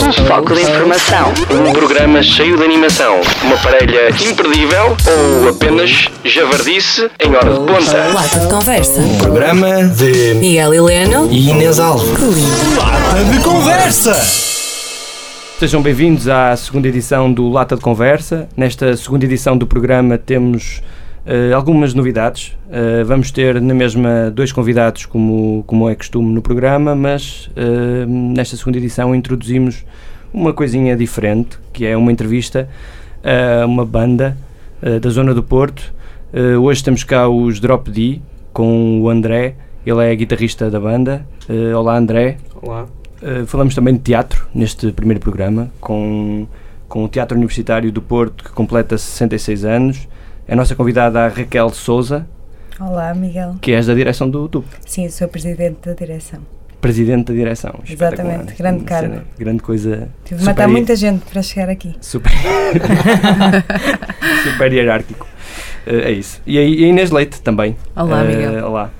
Um 0.00 0.12
foco 0.26 0.54
de 0.54 0.62
informação. 0.62 1.32
Um 1.50 1.72
programa 1.72 2.22
cheio 2.22 2.56
de 2.56 2.62
animação. 2.62 3.20
Uma 3.42 3.56
parelha 3.58 4.10
imperdível 4.10 4.96
ou 5.42 5.48
apenas 5.48 6.08
javardice 6.24 7.10
em 7.18 7.34
hora 7.34 7.52
de 7.52 7.58
ponta. 7.58 8.12
Lata 8.14 8.38
de 8.40 8.48
conversa. 8.48 9.00
Programa 9.18 9.84
de 9.88 10.34
Miguel 10.34 10.72
Heleno. 10.74 11.28
e 11.30 11.50
Inês 11.50 11.80
Alves. 11.80 12.08
Lata 12.76 13.24
de 13.24 13.42
conversa! 13.42 14.14
Sejam 15.58 15.82
bem-vindos 15.82 16.28
à 16.28 16.56
segunda 16.56 16.86
edição 16.86 17.32
do 17.32 17.48
Lata 17.48 17.74
de 17.74 17.82
Conversa. 17.82 18.48
Nesta 18.56 18.96
segunda 18.96 19.24
edição 19.24 19.58
do 19.58 19.66
programa 19.66 20.16
temos 20.16 20.80
eh, 21.30 21.52
algumas 21.52 21.92
novidades. 21.92 22.56
Eh, 22.70 23.04
vamos 23.04 23.30
ter 23.30 23.60
na 23.60 23.74
mesma 23.74 24.30
dois 24.30 24.50
convidados, 24.50 25.04
como, 25.04 25.62
como 25.66 25.86
é 25.90 25.94
costume 25.94 26.32
no 26.32 26.40
programa, 26.40 26.94
mas 26.94 27.50
eh, 27.54 28.06
nesta 28.06 28.56
segunda 28.56 28.78
edição 28.78 29.14
introduzimos 29.14 29.84
uma 30.32 30.54
coisinha 30.54 30.96
diferente, 30.96 31.58
que 31.70 31.84
é 31.84 31.94
uma 31.94 32.10
entrevista 32.10 32.66
a 33.22 33.66
uma 33.66 33.84
banda 33.84 34.36
da 35.02 35.10
zona 35.10 35.34
do 35.34 35.42
Porto. 35.42 35.92
Hoje 36.62 36.84
temos 36.84 37.02
cá 37.02 37.28
os 37.28 37.58
Drop 37.58 37.90
D 37.90 38.20
com 38.52 39.00
o 39.00 39.08
André, 39.08 39.54
ele 39.84 40.04
é 40.04 40.14
guitarrista 40.14 40.70
da 40.70 40.78
banda. 40.78 41.26
Olá 41.74 41.96
André. 41.96 42.36
Olá. 42.62 42.86
Uh, 43.20 43.44
falamos 43.46 43.74
também 43.74 43.94
de 43.94 44.00
teatro 44.00 44.46
neste 44.54 44.92
primeiro 44.92 45.18
programa, 45.18 45.70
com, 45.80 46.46
com 46.88 47.04
o 47.04 47.08
Teatro 47.08 47.36
Universitário 47.36 47.90
do 47.90 48.00
Porto, 48.00 48.44
que 48.44 48.50
completa 48.50 48.96
66 48.96 49.64
anos. 49.64 50.08
A 50.48 50.56
nossa 50.56 50.74
convidada 50.74 51.24
a 51.24 51.28
Raquel 51.28 51.68
Souza, 51.70 52.26
Olá, 52.80 53.12
Miguel. 53.14 53.56
que 53.60 53.72
és 53.72 53.86
da 53.86 53.94
direção 53.94 54.28
do 54.30 54.40
YouTube, 54.42 54.66
Sim, 54.86 55.08
sou 55.10 55.28
presidente 55.28 55.78
da 55.86 55.92
direção. 55.92 56.40
presidente 56.80 57.26
da 57.26 57.34
direção. 57.34 57.80
Exatamente, 57.88 58.54
grande 58.54 58.84
cargo. 58.84 59.12
Cena, 59.14 59.24
Grande 59.38 59.62
coisa. 59.62 60.08
Tive 60.24 60.40
de 60.40 60.46
matar 60.46 60.68
muita 60.68 60.96
gente 60.96 61.22
para 61.30 61.42
chegar 61.42 61.68
aqui. 61.68 61.94
Super, 62.00 62.32
super 64.44 64.72
hierárquico. 64.72 65.26
Uh, 65.86 66.00
é 66.04 66.12
isso. 66.12 66.40
E 66.46 66.58
a, 66.58 66.62
Inês 66.62 67.10
Leite 67.10 67.40
também. 67.42 67.76
Olá, 67.94 68.22
Uh, 68.22 68.26
Miguel. 68.26 68.66
Olá. 68.66 68.90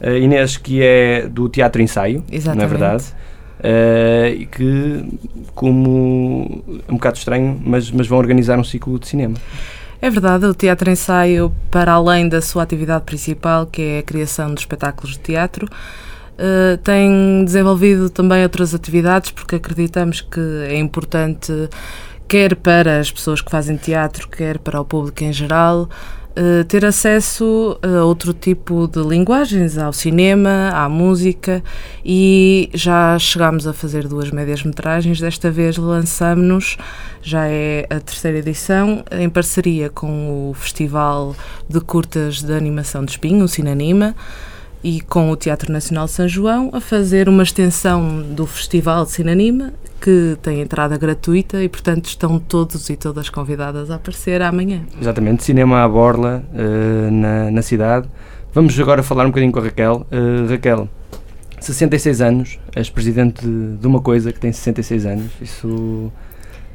A 0.00 0.10
Inês, 0.10 0.56
que 0.56 0.82
é 0.82 1.26
do 1.28 1.48
Teatro 1.48 1.80
Ensaio, 1.82 2.18
não 2.26 2.32
é 2.32 2.36
Exatamente. 2.36 2.68
verdade? 2.68 3.04
Uh, 3.60 4.40
e 4.40 4.46
que, 4.46 5.18
como 5.54 6.62
é 6.88 6.92
um 6.92 6.96
bocado 6.96 7.16
estranho, 7.16 7.60
mas, 7.64 7.90
mas 7.90 8.06
vão 8.06 8.18
organizar 8.18 8.58
um 8.58 8.64
ciclo 8.64 8.98
de 8.98 9.08
cinema. 9.08 9.34
É 10.00 10.10
verdade, 10.10 10.44
o 10.46 10.54
teatro 10.54 10.90
ensaio, 10.90 11.52
para 11.70 11.92
além 11.92 12.28
da 12.28 12.42
sua 12.42 12.62
atividade 12.62 13.04
principal, 13.04 13.66
que 13.66 13.82
é 13.82 13.98
a 14.00 14.02
criação 14.02 14.52
de 14.52 14.60
espetáculos 14.60 15.12
de 15.12 15.20
teatro, 15.20 15.66
eh, 16.38 16.78
tem 16.84 17.44
desenvolvido 17.44 18.10
também 18.10 18.42
outras 18.42 18.74
atividades, 18.74 19.30
porque 19.30 19.56
acreditamos 19.56 20.20
que 20.20 20.40
é 20.68 20.76
importante, 20.76 21.50
quer 22.28 22.56
para 22.56 23.00
as 23.00 23.10
pessoas 23.10 23.40
que 23.40 23.50
fazem 23.50 23.76
teatro, 23.76 24.28
quer 24.28 24.58
para 24.58 24.80
o 24.80 24.84
público 24.84 25.24
em 25.24 25.32
geral, 25.32 25.88
eh, 26.38 26.64
ter 26.64 26.84
acesso 26.84 27.78
a 27.80 28.04
outro 28.04 28.34
tipo 28.34 28.86
de 28.86 29.00
linguagens, 29.00 29.78
ao 29.78 29.90
cinema, 29.90 30.68
à 30.70 30.86
música, 30.86 31.64
e 32.04 32.68
já 32.74 33.18
chegámos 33.18 33.66
a 33.66 33.72
fazer 33.72 34.06
duas 34.06 34.30
médias-metragens. 34.30 35.18
Desta 35.18 35.50
vez 35.50 35.78
lançamos-nos, 35.78 36.76
já 37.22 37.46
é 37.48 37.86
a 37.88 37.98
terceira 38.00 38.38
edição, 38.38 39.02
em 39.10 39.30
parceria 39.30 39.88
com 39.88 40.50
o 40.50 40.52
Festival 40.52 41.34
de 41.70 41.80
Curtas 41.80 42.42
de 42.42 42.52
Animação 42.52 43.02
de 43.02 43.12
Espinho, 43.12 43.46
o 43.46 43.48
Cinanima, 43.48 44.14
e 44.82 45.00
com 45.00 45.30
o 45.30 45.36
Teatro 45.36 45.72
Nacional 45.72 46.06
São 46.08 46.28
João, 46.28 46.70
a 46.72 46.80
fazer 46.80 47.28
uma 47.28 47.42
extensão 47.42 48.22
do 48.22 48.46
Festival 48.46 49.04
de 49.04 49.12
Cinanima, 49.12 49.72
que 50.00 50.36
tem 50.42 50.60
entrada 50.60 50.96
gratuita 50.96 51.62
e, 51.62 51.68
portanto, 51.68 52.06
estão 52.06 52.38
todos 52.38 52.88
e 52.90 52.96
todas 52.96 53.28
convidadas 53.28 53.90
a 53.90 53.96
aparecer 53.96 54.42
amanhã. 54.42 54.82
Exatamente, 55.00 55.42
cinema 55.42 55.82
à 55.82 55.88
borla 55.88 56.44
uh, 56.52 57.10
na, 57.10 57.50
na 57.50 57.62
cidade. 57.62 58.08
Vamos 58.52 58.78
agora 58.78 59.02
falar 59.02 59.24
um 59.24 59.30
bocadinho 59.30 59.52
com 59.52 59.58
a 59.58 59.62
Raquel. 59.62 60.06
Uh, 60.12 60.48
Raquel, 60.48 60.88
66 61.60 62.20
anos, 62.20 62.58
és 62.74 62.88
presidente 62.88 63.44
de, 63.44 63.76
de 63.76 63.86
uma 63.86 64.00
coisa 64.00 64.32
que 64.32 64.38
tem 64.38 64.52
66 64.52 65.06
anos. 65.06 65.32
Isso. 65.40 66.12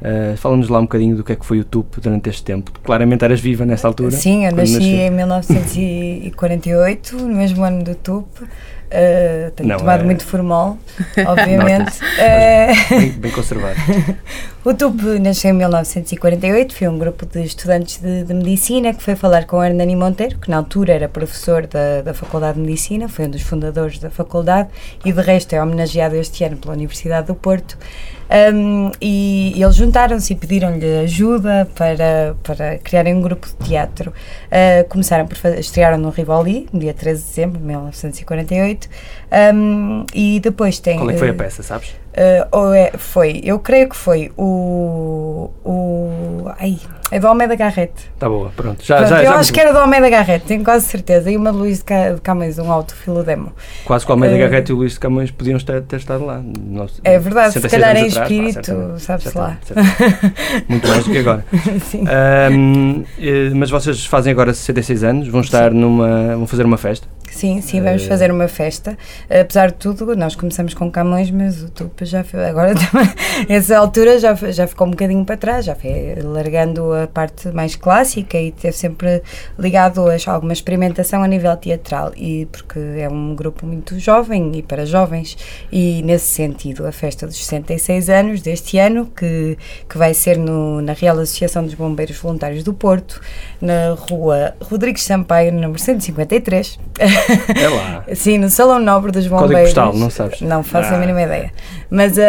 Uh, 0.02 0.36
Fala-nos 0.36 0.68
lá 0.68 0.80
um 0.80 0.82
bocadinho 0.82 1.14
do 1.16 1.22
que 1.22 1.30
é 1.32 1.36
que 1.36 1.46
foi 1.46 1.60
o 1.60 1.64
TUP 1.64 2.00
durante 2.00 2.28
este 2.28 2.42
tempo. 2.42 2.72
Claramente 2.82 3.24
eras 3.24 3.38
viva 3.40 3.64
nessa 3.64 3.86
altura. 3.86 4.10
Sim, 4.10 4.46
eu 4.46 4.52
nasci 4.52 4.82
em 4.82 5.10
1948, 5.10 7.16
no 7.16 7.36
mesmo 7.36 7.62
ano 7.62 7.84
do 7.84 7.94
TUP. 7.94 8.26
Uh, 8.92 9.50
tenho 9.52 9.70
Não, 9.70 9.78
tomado 9.78 10.02
é- 10.02 10.04
muito 10.04 10.22
formol, 10.22 10.76
obviamente. 11.26 11.98
Uh, 11.98 12.90
Bem, 12.90 13.10
bem 13.12 13.32
conservado. 13.32 13.78
o 14.62 14.74
TUP 14.74 15.00
nasceu 15.18 15.50
em 15.50 15.54
1948, 15.54 16.74
foi 16.74 16.88
um 16.88 16.98
grupo 16.98 17.24
de 17.24 17.42
estudantes 17.42 17.96
de, 17.98 18.22
de 18.24 18.34
medicina 18.34 18.92
que 18.92 19.02
foi 19.02 19.16
falar 19.16 19.46
com 19.46 19.64
Hernani 19.64 19.96
Monteiro, 19.96 20.36
que 20.38 20.50
na 20.50 20.58
altura 20.58 20.92
era 20.92 21.08
professor 21.08 21.66
da, 21.66 22.02
da 22.02 22.12
Faculdade 22.12 22.58
de 22.58 22.66
Medicina, 22.66 23.08
foi 23.08 23.24
um 23.24 23.30
dos 23.30 23.40
fundadores 23.40 23.98
da 23.98 24.10
faculdade 24.10 24.68
e 25.06 25.12
de 25.12 25.20
resto 25.22 25.54
é 25.54 25.62
homenageado 25.62 26.14
este 26.16 26.44
ano 26.44 26.58
pela 26.58 26.74
Universidade 26.74 27.28
do 27.28 27.34
Porto. 27.34 27.78
Um, 28.32 28.90
e, 28.98 29.52
e 29.54 29.62
eles 29.62 29.76
juntaram-se 29.76 30.32
e 30.32 30.36
pediram-lhe 30.36 31.00
ajuda 31.00 31.68
para, 31.74 32.34
para 32.42 32.78
criarem 32.78 33.14
um 33.14 33.20
grupo 33.20 33.46
de 33.46 33.68
teatro. 33.68 34.10
Uh, 34.10 34.88
começaram 34.88 35.26
por 35.26 35.36
fazer, 35.36 35.60
estrearam 35.60 35.98
no 35.98 36.08
Rivoli, 36.08 36.66
no 36.72 36.80
dia 36.80 36.94
13 36.94 37.20
de 37.20 37.28
dezembro 37.28 37.58
de 37.58 37.64
1948, 37.66 38.88
um, 39.54 40.06
e 40.14 40.40
depois 40.40 40.78
tem. 40.78 40.96
Qual 40.96 41.10
é 41.10 41.12
que 41.12 41.18
foi 41.18 41.28
a 41.28 41.32
uh, 41.32 41.36
peça, 41.36 41.62
sabes? 41.62 41.90
Uh, 41.90 42.48
ou 42.50 42.74
é, 42.74 42.92
foi, 42.96 43.42
eu 43.44 43.58
creio 43.58 43.88
que 43.90 43.96
foi 43.96 44.32
o. 44.36 45.50
o 45.64 46.50
ai, 46.58 46.78
é 47.12 47.20
do 47.20 47.26
Almeida 47.28 47.54
Garrete. 47.54 48.10
Está 48.14 48.28
boa, 48.28 48.50
pronto. 48.56 48.84
Já, 48.84 48.96
Pronto, 48.96 49.08
já, 49.10 49.18
eu 49.22 49.24
já 49.32 49.34
acho 49.36 49.52
que 49.52 49.60
era 49.60 49.72
do 49.72 49.78
Almeida 49.78 50.08
Garrete, 50.10 50.46
tenho 50.46 50.64
quase 50.64 50.86
certeza. 50.86 51.30
E 51.30 51.36
uma 51.36 51.52
de 51.52 51.58
Luís 51.58 51.78
de 51.78 51.84
Ca- 51.84 52.10
de 52.14 52.20
Camões, 52.20 52.58
um 52.58 52.72
autofilo 52.72 53.22
demo. 53.22 53.52
Quase 53.84 54.04
que 54.04 54.10
o 54.10 54.14
Almeida 54.14 54.36
Garrete 54.38 54.70
e 54.70 54.74
o 54.74 54.78
Luís 54.78 54.92
de 54.94 55.00
Camões 55.00 55.30
podiam 55.30 55.58
ter, 55.60 55.82
ter 55.82 55.96
estado 55.96 56.24
lá. 56.24 56.40
Nós- 56.68 57.00
É 57.04 57.18
verdade, 57.18 57.52
se 57.52 57.60
66 57.60 57.70
calhar 57.82 57.96
em 57.96 58.08
atrás, 58.08 58.14
pá, 58.14 58.34
espírito, 58.34 58.94
sabe-se 58.98 59.38
lá. 59.38 59.58
certamente. 59.64 60.64
Muito 60.68 60.88
mais 60.88 61.04
do 61.04 61.10
que 61.10 61.18
agora. 61.18 61.44
Sim. 61.84 62.04
Ahm, 62.08 63.02
eh, 63.20 63.50
mas 63.54 63.70
vocês 63.70 64.04
fazem 64.06 64.32
agora 64.32 64.52
66 64.54 65.04
anos, 65.04 65.28
vão 65.28 65.40
estar 65.42 65.70
numa. 65.70 66.36
vão 66.36 66.46
fazer 66.46 66.64
uma 66.64 66.78
festa. 66.78 67.06
Sim, 67.32 67.60
sim, 67.62 67.80
vamos 67.80 68.04
Eh, 68.04 68.08
fazer 68.08 68.30
uma 68.30 68.46
festa. 68.46 68.96
Apesar 69.28 69.68
de 69.68 69.78
tudo, 69.78 70.14
nós 70.14 70.34
começamos 70.36 70.74
com 70.74 70.90
Camões, 70.90 71.30
mas 71.30 71.62
o 71.62 71.70
Tupa 71.70 72.04
já 72.04 72.22
foi, 72.22 72.44
agora 72.44 72.74
também, 72.76 73.08
essa 73.48 73.78
altura 73.78 74.18
já, 74.18 74.34
já 74.34 74.66
ficou 74.66 74.86
um 74.86 74.90
bocadinho 74.90 75.24
para 75.24 75.36
trás, 75.36 75.64
já 75.64 75.74
foi 75.74 76.14
largando 76.22 76.92
a 76.92 77.06
parte 77.06 77.48
mais 77.48 77.74
clássica 77.74 78.38
e 78.38 78.52
teve 78.52 78.76
sempre 78.76 79.22
ligado 79.58 80.04
a 80.08 80.16
alguma 80.30 80.52
experimentação 80.52 81.22
a 81.22 81.26
nível 81.26 81.56
teatral 81.56 82.12
e 82.16 82.46
porque 82.52 82.78
é 82.98 83.08
um 83.08 83.34
grupo 83.34 83.66
muito 83.66 83.98
jovem 83.98 84.52
e 84.56 84.62
para 84.62 84.84
jovens. 84.84 85.36
E 85.72 86.02
nesse 86.02 86.26
sentido 86.26 86.86
a 86.86 86.92
festa 86.92 87.26
dos 87.26 87.36
66 87.44 88.10
anos 88.10 88.42
deste 88.42 88.78
ano 88.78 89.06
que, 89.06 89.56
que 89.88 89.96
vai 89.96 90.12
ser 90.12 90.36
no, 90.36 90.82
na 90.82 90.92
Real 90.92 91.18
Associação 91.18 91.64
dos 91.64 91.74
Bombeiros 91.74 92.16
Voluntários 92.18 92.62
do 92.62 92.74
Porto 92.74 93.20
na 93.60 93.94
rua 93.98 94.54
Rodrigues 94.60 95.02
Sampaio, 95.04 95.50
número 95.52 95.78
153 95.78 96.78
É 97.54 97.68
lá. 97.68 98.04
Sim, 98.14 98.38
no 98.38 98.48
Salão 98.50 98.78
Nobre 98.78 99.10
dos 99.12 99.26
Código 99.26 99.42
Bombeiros. 99.48 99.72
postal, 99.72 99.92
não 99.94 100.10
sabes? 100.10 100.40
Não 100.40 100.62
faço 100.62 100.92
Ah. 100.92 100.96
a 100.96 100.98
mínima 101.00 101.22
ideia. 101.22 101.52
Mas 101.90 102.18
a, 102.18 102.22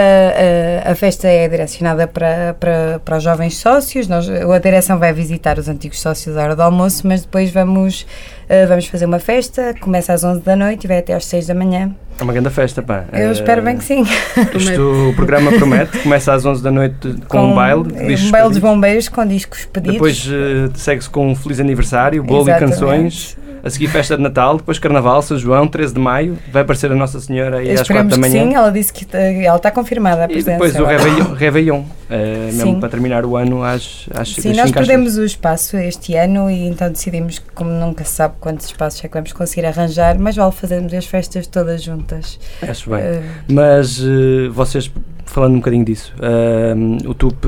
a, 0.87 0.91
a 0.91 0.95
festa 0.95 1.27
é 1.27 1.47
direcionada 1.47 2.07
para, 2.07 2.55
para, 2.59 2.99
para 3.03 3.17
os 3.17 3.23
jovens 3.23 3.57
sócios. 3.57 4.07
Nós, 4.07 4.29
a 4.29 4.59
direção 4.59 4.99
vai 4.99 5.13
visitar 5.13 5.57
os 5.57 5.67
antigos 5.69 5.99
sócios 6.01 6.37
à 6.37 6.43
hora 6.43 6.55
do 6.55 6.61
almoço, 6.61 7.07
mas 7.07 7.21
depois 7.21 7.49
vamos, 7.51 8.05
eh, 8.49 8.65
vamos 8.65 8.87
fazer 8.87 9.05
uma 9.05 9.19
festa. 9.19 9.73
Começa 9.79 10.13
às 10.13 10.23
11 10.23 10.41
da 10.41 10.55
noite 10.55 10.83
e 10.83 10.87
vai 10.87 10.99
até 10.99 11.13
às 11.13 11.25
6 11.25 11.47
da 11.47 11.53
manhã. 11.53 11.95
É 12.19 12.23
uma 12.23 12.33
grande 12.33 12.49
festa, 12.51 12.81
pá. 12.81 13.05
Eu 13.11 13.29
Eh, 13.29 13.31
espero 13.31 13.61
bem 13.61 13.78
que 13.78 13.84
sim. 13.84 14.03
Isto, 14.53 15.09
o 15.09 15.13
programa 15.16 15.51
promete. 15.51 15.97
Começa 15.99 16.34
às 16.34 16.46
11 16.46 16.61
da 16.61 16.69
noite 16.72 17.16
com, 17.28 17.51
um 17.51 17.55
baile. 17.55 17.84
de 17.84 18.28
Um 18.28 18.31
baile 18.31 18.49
dos 18.49 18.57
bombeiros 18.59 19.07
com 19.09 19.25
discos 19.25 19.66
pedidos. 19.66 19.93
Depois 19.96 20.28
eh, 20.29 20.69
segue-se 20.75 21.09
com 21.09 21.29
um 21.31 21.35
feliz 21.35 21.59
aniversário, 21.59 22.22
bolo 22.23 22.41
e 22.47 22.51
Exatamente. 22.51 22.73
canções. 22.79 23.37
A 23.63 23.69
seguir 23.69 23.87
festa 23.87 24.17
de 24.17 24.21
Natal, 24.21 24.57
depois 24.57 24.77
Carnaval, 24.77 25.21
São 25.21 25.37
João, 25.37 25.65
13 25.69 25.93
de 25.93 25.99
Maio. 26.01 26.37
Vai 26.51 26.63
aparecer 26.63 26.91
a 26.91 26.95
Nossa 26.95 27.17
Senhora 27.21 27.59
aí 27.59 27.71
às 27.71 27.75
4 27.79 27.81
Esperemos 27.83 28.11
da 28.13 28.17
manhã. 28.19 28.43
sim, 28.49 28.53
ela 28.55 28.69
disse 28.69 28.91
que 28.91 29.07
eh, 29.15 29.45
ela 29.45 29.55
está 29.55 29.71
confirmada 29.71 30.23
a 30.23 30.25
E 30.25 30.27
presença. 30.27 30.51
depois 30.51 30.75
o 30.75 30.79
agora. 30.79 30.97
Réveillon, 30.97 31.33
Réveillon 31.33 31.83
eh, 32.09 32.49
mesmo 32.51 32.79
para 32.81 32.89
terminar 32.89 33.25
o 33.25 33.37
ano 33.37 33.63
às, 33.63 34.05
às 34.13 34.33
Sim, 34.33 34.53
nós 34.53 34.69
perdemos 34.69 35.15
o 35.15 35.23
espaço 35.23 35.77
este 35.77 36.13
ano 36.13 36.51
e 36.51 36.67
então 36.67 36.89
decidimos 36.91 37.39
que, 37.39 37.49
como 37.53 37.69
nunca 37.69 38.03
se 38.03 38.11
sabe 38.11 38.33
quantos 38.41 38.65
espaços 38.65 39.01
é 39.05 39.07
que 39.07 39.13
vamos 39.13 39.31
conseguir 39.31 39.65
arranjar, 39.65 40.19
mas 40.19 40.35
vale 40.35 40.51
fazermos 40.51 40.93
as 40.93 41.05
festas 41.05 41.47
todas 41.47 41.81
juntas. 41.81 42.37
Acho 42.61 42.89
bem. 42.89 42.99
Eh, 42.99 43.23
Mas 43.49 44.01
eh, 44.03 44.49
vocês, 44.49 44.91
falando 45.25 45.53
um 45.53 45.59
bocadinho 45.59 45.85
disso, 45.85 46.13
eh, 46.21 47.07
o 47.07 47.13
TUP, 47.13 47.45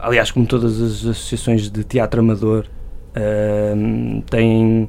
aliás, 0.00 0.30
como 0.30 0.46
todas 0.46 0.80
as 0.80 0.92
associações 1.04 1.70
de 1.70 1.84
teatro 1.84 2.20
amador, 2.20 2.64
têm 4.30 4.88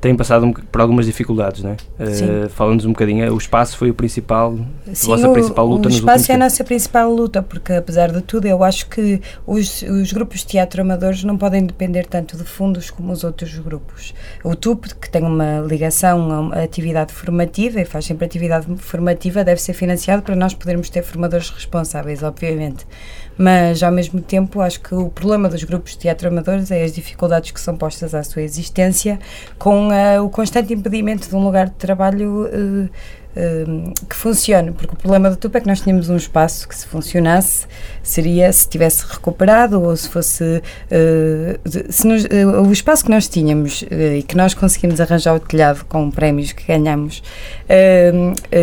têm 0.00 0.16
passado 0.16 0.46
um, 0.46 0.52
por 0.52 0.80
algumas 0.80 1.06
dificuldades, 1.06 1.62
não 1.62 1.70
é? 1.70 1.74
Uh, 1.74 2.48
Fala-nos 2.48 2.84
um 2.84 2.90
bocadinho, 2.90 3.32
o 3.34 3.38
espaço 3.38 3.76
foi 3.76 3.90
o 3.90 3.94
principal, 3.94 4.58
a 4.90 4.94
Sim, 4.94 5.06
vossa 5.08 5.28
o, 5.28 5.32
principal 5.32 5.66
luta 5.66 5.88
o 5.88 5.90
nos 5.90 5.98
espaço 5.98 6.32
é 6.32 6.34
a 6.34 6.38
nossa 6.38 6.64
principal 6.64 7.12
luta, 7.12 7.42
porque 7.42 7.74
apesar 7.74 8.10
de 8.10 8.22
tudo, 8.22 8.46
eu 8.46 8.64
acho 8.64 8.88
que 8.88 9.20
os, 9.46 9.82
os 9.82 10.12
grupos 10.12 10.40
de 10.40 10.46
teatro 10.46 10.80
amadores 10.80 11.22
não 11.22 11.36
podem 11.36 11.64
depender 11.64 12.06
tanto 12.06 12.36
de 12.36 12.44
fundos 12.44 12.90
como 12.90 13.12
os 13.12 13.24
outros 13.24 13.56
grupos. 13.58 14.14
O 14.42 14.56
TUP, 14.56 14.86
que 15.00 15.10
tem 15.10 15.22
uma 15.22 15.60
ligação 15.60 16.32
a 16.32 16.40
uma 16.40 16.62
atividade 16.62 17.12
formativa 17.12 17.80
e 17.80 17.84
faz 17.84 18.06
sempre 18.06 18.24
atividade 18.24 18.66
formativa, 18.78 19.44
deve 19.44 19.60
ser 19.60 19.74
financiado 19.74 20.22
para 20.22 20.34
nós 20.34 20.54
podermos 20.54 20.88
ter 20.88 21.02
formadores 21.02 21.50
responsáveis, 21.50 22.22
obviamente. 22.22 22.86
Mas, 23.42 23.82
ao 23.82 23.90
mesmo 23.90 24.20
tempo, 24.20 24.60
acho 24.60 24.78
que 24.82 24.94
o 24.94 25.08
problema 25.08 25.48
dos 25.48 25.64
grupos 25.64 25.92
de 25.92 26.00
teatro 26.00 26.28
amadores 26.28 26.70
é 26.70 26.84
as 26.84 26.92
dificuldades 26.92 27.50
que 27.52 27.58
são 27.58 27.74
postas 27.74 28.14
à 28.14 28.22
sua 28.22 28.42
existência, 28.42 29.18
com 29.58 29.90
eh, 29.90 30.20
o 30.20 30.28
constante 30.28 30.74
impedimento 30.74 31.26
de 31.26 31.34
um 31.34 31.42
lugar 31.42 31.70
de 31.70 31.76
trabalho 31.76 32.46
eh, 32.52 32.90
eh, 33.36 33.64
que 34.08 34.16
funcione, 34.16 34.72
porque 34.72 34.94
o 34.94 34.96
problema 34.96 35.30
do 35.30 35.36
TUP 35.36 35.54
é 35.56 35.60
que 35.60 35.66
nós 35.66 35.80
tínhamos 35.80 36.08
um 36.08 36.16
espaço 36.16 36.68
que 36.68 36.74
se 36.76 36.86
funcionasse 36.86 37.66
seria 38.02 38.52
se 38.52 38.68
tivesse 38.68 39.04
recuperado 39.08 39.80
ou 39.82 39.94
se 39.96 40.08
fosse 40.08 40.62
eh, 40.90 41.58
se 41.90 42.06
nos- 42.06 42.24
eh, 42.24 42.44
o 42.46 42.70
espaço 42.72 43.04
que 43.04 43.10
nós 43.10 43.28
tínhamos 43.28 43.84
eh, 43.90 44.18
e 44.18 44.22
que 44.22 44.36
nós 44.36 44.54
conseguimos 44.54 45.00
arranjar 45.00 45.34
o 45.34 45.40
telhado 45.40 45.84
com 45.86 46.10
prémios 46.10 46.52
que 46.52 46.66
ganhamos 46.66 47.22
eh, 47.68 48.12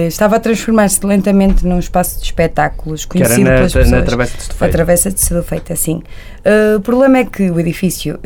estava 0.07 0.35
a 0.35 0.39
transformar-se 0.39 1.05
lentamente 1.05 1.65
num 1.65 1.79
espaço 1.79 2.17
de 2.19 2.25
espetáculos 2.25 3.05
Que 3.05 3.19
era 3.19 3.27
conhecido 3.35 3.49
na, 3.49 3.55
pelas 3.57 3.73
na 3.73 3.81
pessoas 3.81 4.05
Travessa 4.05 4.31
de 4.33 4.37
a 4.37 4.41
Estufeira. 4.41 4.71
travessa 4.73 5.11
de 5.11 5.19
sido 5.21 5.43
feita 5.43 5.73
assim. 5.73 6.01
Uh, 6.47 6.77
o 6.77 6.81
problema 6.81 7.17
é 7.17 7.25
que 7.25 7.51
o 7.51 7.59
edifício, 7.59 8.17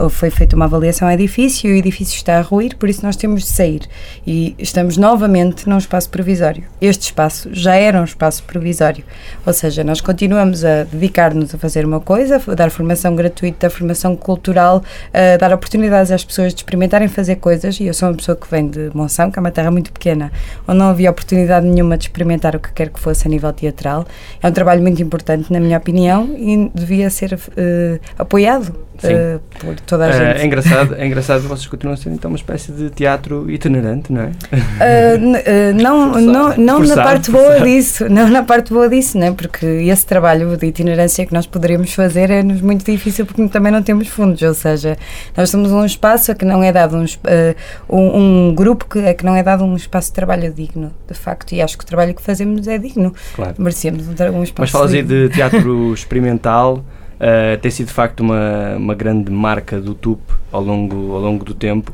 uh, 0.00 0.10
foi 0.10 0.28
feita 0.28 0.56
uma 0.56 0.64
avaliação 0.64 1.06
ao 1.06 1.14
edifício 1.14 1.70
e 1.70 1.74
o 1.74 1.76
edifício 1.76 2.16
está 2.16 2.36
a 2.38 2.40
ruir, 2.40 2.74
por 2.76 2.88
isso 2.88 3.06
nós 3.06 3.14
temos 3.14 3.42
de 3.42 3.48
sair. 3.48 3.82
E 4.26 4.56
estamos 4.58 4.96
novamente 4.96 5.68
num 5.68 5.78
espaço 5.78 6.10
provisório. 6.10 6.64
Este 6.80 7.02
espaço 7.02 7.48
já 7.52 7.76
era 7.76 8.00
um 8.00 8.04
espaço 8.04 8.42
provisório. 8.42 9.04
Ou 9.46 9.52
seja, 9.52 9.84
nós 9.84 10.00
continuamos 10.00 10.64
a 10.64 10.82
dedicar-nos 10.82 11.54
a 11.54 11.58
fazer 11.58 11.86
uma 11.86 12.00
coisa, 12.00 12.42
a 12.44 12.54
dar 12.56 12.70
formação 12.70 13.14
gratuita, 13.14 13.70
formação 13.70 14.16
cultural, 14.16 14.82
a 15.14 15.36
dar 15.36 15.52
oportunidades 15.54 16.10
às 16.10 16.24
pessoas 16.24 16.52
de 16.52 16.62
experimentarem 16.62 17.06
fazer 17.06 17.36
coisas. 17.36 17.78
E 17.78 17.84
eu 17.84 17.94
sou 17.94 18.08
uma 18.08 18.16
pessoa 18.16 18.34
que 18.34 18.50
vem 18.50 18.66
de 18.66 18.90
Monção, 18.92 19.30
que 19.30 19.38
é 19.38 19.40
uma 19.40 19.52
terra 19.52 19.70
muito 19.70 19.92
pequena, 19.92 20.32
onde 20.66 20.76
não 20.76 20.86
havia 20.86 21.08
oportunidade 21.08 21.64
nenhuma 21.64 21.96
de 21.96 22.06
experimentar 22.06 22.56
o 22.56 22.58
que 22.58 22.72
quer 22.72 22.88
que 22.88 22.98
fosse 22.98 23.28
a 23.28 23.30
nível 23.30 23.52
teatral. 23.52 24.04
É 24.42 24.48
um 24.48 24.52
trabalho 24.52 24.82
muito 24.82 25.00
importante, 25.00 25.52
na 25.52 25.60
minha 25.60 25.78
opinião, 25.78 26.34
e 26.36 26.68
devia 26.74 27.08
ser 27.10 27.38
eh, 27.60 28.00
apoiado 28.18 28.74
eh, 29.02 29.38
por 29.60 29.74
toda 29.80 30.06
a 30.06 30.08
Eh, 30.08 30.12
gente. 30.12 30.40
é 30.42 30.46
engraçado, 30.46 30.94
é 30.94 31.06
engraçado 31.06 31.42
vocês 31.42 31.66
continuam 31.66 31.96
ser 31.96 32.10
então 32.10 32.30
uma 32.30 32.36
espécie 32.36 32.72
de 32.72 32.88
teatro 32.90 33.50
itinerante, 33.50 34.12
não 34.12 34.22
é? 34.22 34.26
Uh, 34.26 35.18
n- 35.18 35.38
uh, 35.38 35.82
não, 35.82 36.06
não, 36.20 36.56
não 36.56 36.78
na 36.80 36.86
Forçado, 36.86 37.02
parte 37.02 37.30
boa 37.30 37.44
forçado. 37.44 37.64
disso, 37.66 38.08
não 38.08 38.28
na 38.28 38.42
parte 38.42 38.72
boa 38.72 38.88
disso, 38.88 39.18
né? 39.18 39.32
porque 39.32 39.66
esse 39.66 40.06
trabalho 40.06 40.56
de 40.56 40.66
itinerância 40.66 41.24
que 41.26 41.32
nós 41.34 41.46
poderíamos 41.46 41.92
fazer 41.94 42.30
é-nos 42.30 42.60
muito 42.60 42.84
difícil 42.84 43.24
porque 43.26 43.46
também 43.48 43.70
não 43.72 43.82
temos 43.82 44.08
fundos, 44.08 44.40
ou 44.42 44.54
seja, 44.54 44.96
nós 45.36 45.50
somos 45.50 45.70
um 45.72 45.84
espaço 45.84 46.32
a 46.32 46.34
que 46.34 46.44
não 46.44 46.62
é 46.62 46.72
dado 46.72 46.96
um, 46.96 47.04
uh, 47.04 47.96
um, 47.96 48.48
um 48.48 48.54
grupo 48.54 48.86
que, 48.86 48.98
a 49.06 49.14
que 49.14 49.24
não 49.24 49.34
é 49.36 49.42
dado 49.42 49.64
um 49.64 49.76
espaço 49.76 50.08
de 50.08 50.14
trabalho 50.14 50.52
digno, 50.52 50.92
de 51.08 51.14
facto, 51.14 51.52
e 51.52 51.60
acho 51.62 51.76
que 51.78 51.84
o 51.84 51.86
trabalho 51.86 52.14
que 52.14 52.22
fazemos 52.22 52.66
é 52.68 52.78
digno, 52.78 53.14
Claro. 53.34 53.54
merecemos 53.58 54.06
um, 54.06 54.10
um 54.38 54.42
espaço 54.42 54.54
Mas 54.58 54.70
falas 54.70 54.92
aí 54.92 55.02
de 55.02 55.28
teatro 55.30 55.92
experimental, 55.94 56.84
eh, 57.20 57.58
tem 57.58 57.70
sido 57.70 57.88
de 57.88 57.92
facto 57.92 58.20
uma, 58.20 58.76
uma 58.76 58.94
grande 58.94 59.30
marca 59.30 59.78
do 59.78 59.94
TUP 59.94 60.20
ao 60.50 60.62
longo, 60.62 61.12
ao 61.14 61.20
longo 61.20 61.44
do 61.44 61.52
tempo. 61.52 61.92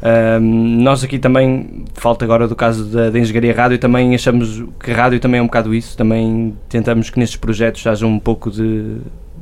Ahm, 0.00 0.80
nós 0.80 1.02
aqui 1.02 1.18
também, 1.18 1.84
falta 1.94 2.24
agora 2.24 2.46
do 2.46 2.54
caso 2.54 2.84
da, 2.84 3.10
da 3.10 3.18
Engenharia 3.18 3.52
Rádio, 3.52 3.78
também 3.78 4.14
achamos 4.14 4.64
que 4.78 4.92
rádio 4.92 5.18
também 5.18 5.40
é 5.40 5.42
um 5.42 5.46
bocado 5.46 5.74
isso, 5.74 5.96
também 5.96 6.56
tentamos 6.68 7.10
que 7.10 7.18
nestes 7.18 7.36
projetos 7.36 7.84
haja 7.88 8.06
um 8.06 8.20
pouco 8.20 8.50
de, 8.52 8.98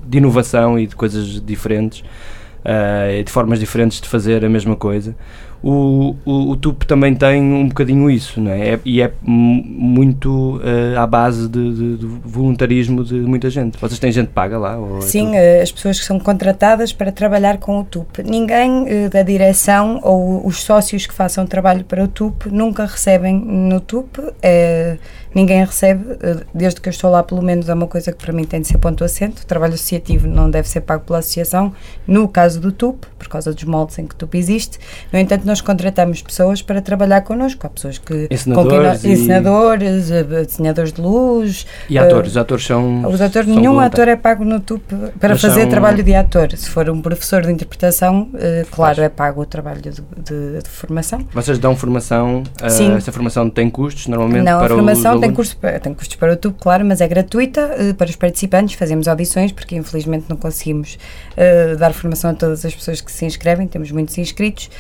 de 0.06 0.16
inovação 0.16 0.78
e 0.78 0.86
de 0.86 0.96
coisas 0.96 1.38
diferentes, 1.44 2.02
e 3.18 3.22
de 3.22 3.30
formas 3.30 3.60
diferentes 3.60 4.00
de 4.00 4.08
fazer 4.08 4.44
a 4.44 4.48
mesma 4.48 4.74
coisa. 4.74 5.14
O, 5.62 6.14
o, 6.24 6.50
o 6.50 6.56
TUP 6.56 6.84
também 6.84 7.14
tem 7.14 7.42
um 7.42 7.66
bocadinho 7.68 8.10
isso, 8.10 8.40
não 8.40 8.50
é? 8.52 8.74
É- 8.74 8.80
e 8.84 9.00
é 9.02 9.10
mu- 9.22 9.64
muito 9.64 10.60
ah, 10.96 11.02
à 11.02 11.06
base 11.06 11.48
de, 11.48 11.74
de- 11.74 11.96
de 11.96 12.06
voluntarismo 12.24 13.02
de 13.02 13.14
muita 13.14 13.50
gente. 13.50 13.78
Vocês 13.78 13.98
têm 13.98 14.12
gente 14.12 14.28
paga 14.28 14.58
lá? 14.58 14.76
é 14.98 15.00
Sim, 15.00 15.34
eh, 15.34 15.62
as 15.62 15.72
pessoas 15.72 15.98
que 15.98 16.04
são 16.04 16.18
contratadas 16.20 16.92
para 16.92 17.10
trabalhar 17.10 17.58
com 17.58 17.80
o 17.80 17.84
TUP. 17.84 18.18
Ninguém 18.24 18.84
eh, 18.88 19.08
da 19.08 19.22
direção 19.22 19.98
ou 20.02 20.46
os 20.46 20.62
sócios 20.62 21.06
que 21.06 21.14
façam 21.14 21.46
trabalho 21.46 21.84
para 21.84 22.04
o 22.04 22.08
TUP 22.08 22.46
nunca 22.50 22.84
recebem 22.86 23.34
no 23.34 23.80
TUP. 23.80 24.18
eh, 24.42 24.98
ninguém 25.34 25.62
recebe, 25.64 26.02
desde 26.54 26.80
que 26.80 26.88
eu 26.88 26.90
estou 26.90 27.10
lá, 27.10 27.22
pelo 27.22 27.42
menos 27.42 27.68
é 27.68 27.74
uma 27.74 27.86
coisa 27.86 28.10
que 28.10 28.16
para 28.24 28.32
mim 28.32 28.44
tem 28.44 28.60
de 28.62 28.68
ser 28.68 28.78
ponto 28.78 29.04
assente. 29.04 29.42
O 29.42 29.46
trabalho 29.46 29.74
associativo 29.74 30.26
não 30.26 30.50
deve 30.50 30.66
ser 30.68 30.80
pago 30.80 31.04
pela 31.04 31.18
associação, 31.18 31.72
no 32.06 32.26
caso 32.26 32.58
do 32.58 32.72
TUP, 32.72 33.04
por 33.18 33.28
causa 33.28 33.52
dos 33.52 33.64
moldes 33.64 33.98
em 33.98 34.06
que 34.06 34.14
o 34.14 34.16
TUP 34.16 34.34
existe. 34.34 34.78
No 35.12 35.18
entanto, 35.18 35.45
nós 35.46 35.60
contratamos 35.60 36.20
pessoas 36.22 36.60
para 36.60 36.80
trabalhar 36.82 37.22
connosco. 37.22 37.66
Há 37.66 37.70
pessoas 37.70 37.98
que. 37.98 38.28
Nós- 38.46 39.04
e- 39.04 39.12
encenadores, 39.12 40.10
eh, 40.10 40.22
desenhadores 40.44 40.92
de 40.92 41.00
luz, 41.00 41.66
E 41.88 41.98
atores? 41.98 42.32
Os 42.32 42.36
atores 42.36 42.64
são. 42.66 43.06
os 43.08 43.20
atores, 43.20 43.48
são 43.48 43.56
nenhum 43.56 43.78
ator 43.80 44.08
é 44.08 44.16
pago 44.16 44.44
no 44.44 44.60
TUP 44.60 44.82
para 45.18 45.30
Mas 45.30 45.40
fazer 45.40 45.60
são- 45.62 45.70
trabalho 45.70 46.02
de 46.02 46.14
ator. 46.14 46.50
Se 46.56 46.68
for 46.68 46.88
um 46.90 47.00
professor 47.00 47.42
de 47.42 47.52
interpretação, 47.52 48.28
eh, 48.34 48.64
claro, 48.70 49.02
é 49.02 49.08
pago 49.08 49.42
o 49.42 49.46
trabalho 49.46 49.80
de, 49.80 49.90
de- 49.90 50.62
de 50.62 50.68
formação. 50.68 51.20
Vocês 51.32 51.58
dão 51.58 51.76
formação? 51.76 52.42
ah, 52.60 52.68
Sim. 52.68 52.94
essa 52.96 53.12
formação 53.12 53.48
tem 53.48 53.70
custos 53.70 54.06
normalmente 54.08 54.44
Não, 54.44 54.56
a 54.56 54.60
para 54.60 54.74
formação 54.74 55.14
os 55.14 55.20
tem, 55.20 55.32
curso, 55.32 55.56
tem 55.82 55.94
custos 55.94 56.16
para 56.16 56.32
o 56.32 56.36
TUP, 56.36 56.56
claro, 56.60 56.84
mas 56.84 57.00
é 57.00 57.06
gratuita 57.08 57.60
eh, 57.78 57.92
para 57.92 58.08
os 58.10 58.16
participantes. 58.16 58.74
Fazemos 58.74 59.06
audições, 59.08 59.52
porque 59.52 59.76
infelizmente 59.76 60.24
não 60.28 60.36
conseguimos 60.36 60.98
eh, 61.36 61.76
dar 61.76 61.92
formação 61.92 62.30
a 62.30 62.34
todas 62.34 62.64
as 62.64 62.74
pessoas 62.74 63.00
que 63.00 63.12
se 63.12 63.24
inscrevem, 63.24 63.66
temos 63.68 63.90
muitos 63.90 64.16
inscritos, 64.18 64.70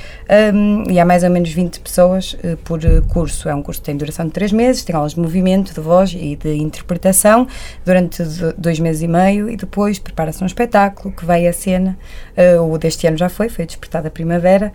um, 0.54 0.55
e 0.88 0.98
há 1.00 1.04
mais 1.04 1.22
ou 1.24 1.30
menos 1.30 1.50
20 1.52 1.80
pessoas 1.80 2.36
eh, 2.42 2.56
por 2.64 2.84
eh, 2.84 3.00
curso. 3.08 3.48
É 3.48 3.54
um 3.54 3.62
curso 3.62 3.80
que 3.80 3.86
tem 3.86 3.96
duração 3.96 4.26
de 4.26 4.32
3 4.32 4.52
meses, 4.52 4.82
tem 4.84 4.94
aulas 4.94 5.14
de 5.14 5.20
movimento, 5.20 5.74
de 5.74 5.80
voz 5.80 6.12
e 6.18 6.36
de 6.36 6.54
interpretação 6.56 7.46
durante 7.84 8.22
do- 8.22 8.54
dois 8.58 8.78
meses 8.80 9.02
e 9.02 9.08
meio, 9.08 9.48
e 9.50 9.56
depois 9.56 9.98
prepara-se 9.98 10.42
um 10.42 10.46
espetáculo 10.46 11.14
que 11.14 11.24
vai 11.24 11.46
à 11.46 11.52
cena. 11.52 11.96
eh, 12.36 12.58
o 12.60 12.76
deste 12.78 13.06
ano 13.06 13.16
já 13.16 13.28
foi, 13.28 13.48
foi 13.48 13.64
Despertar 13.66 14.02
da 14.02 14.10
Primavera, 14.10 14.72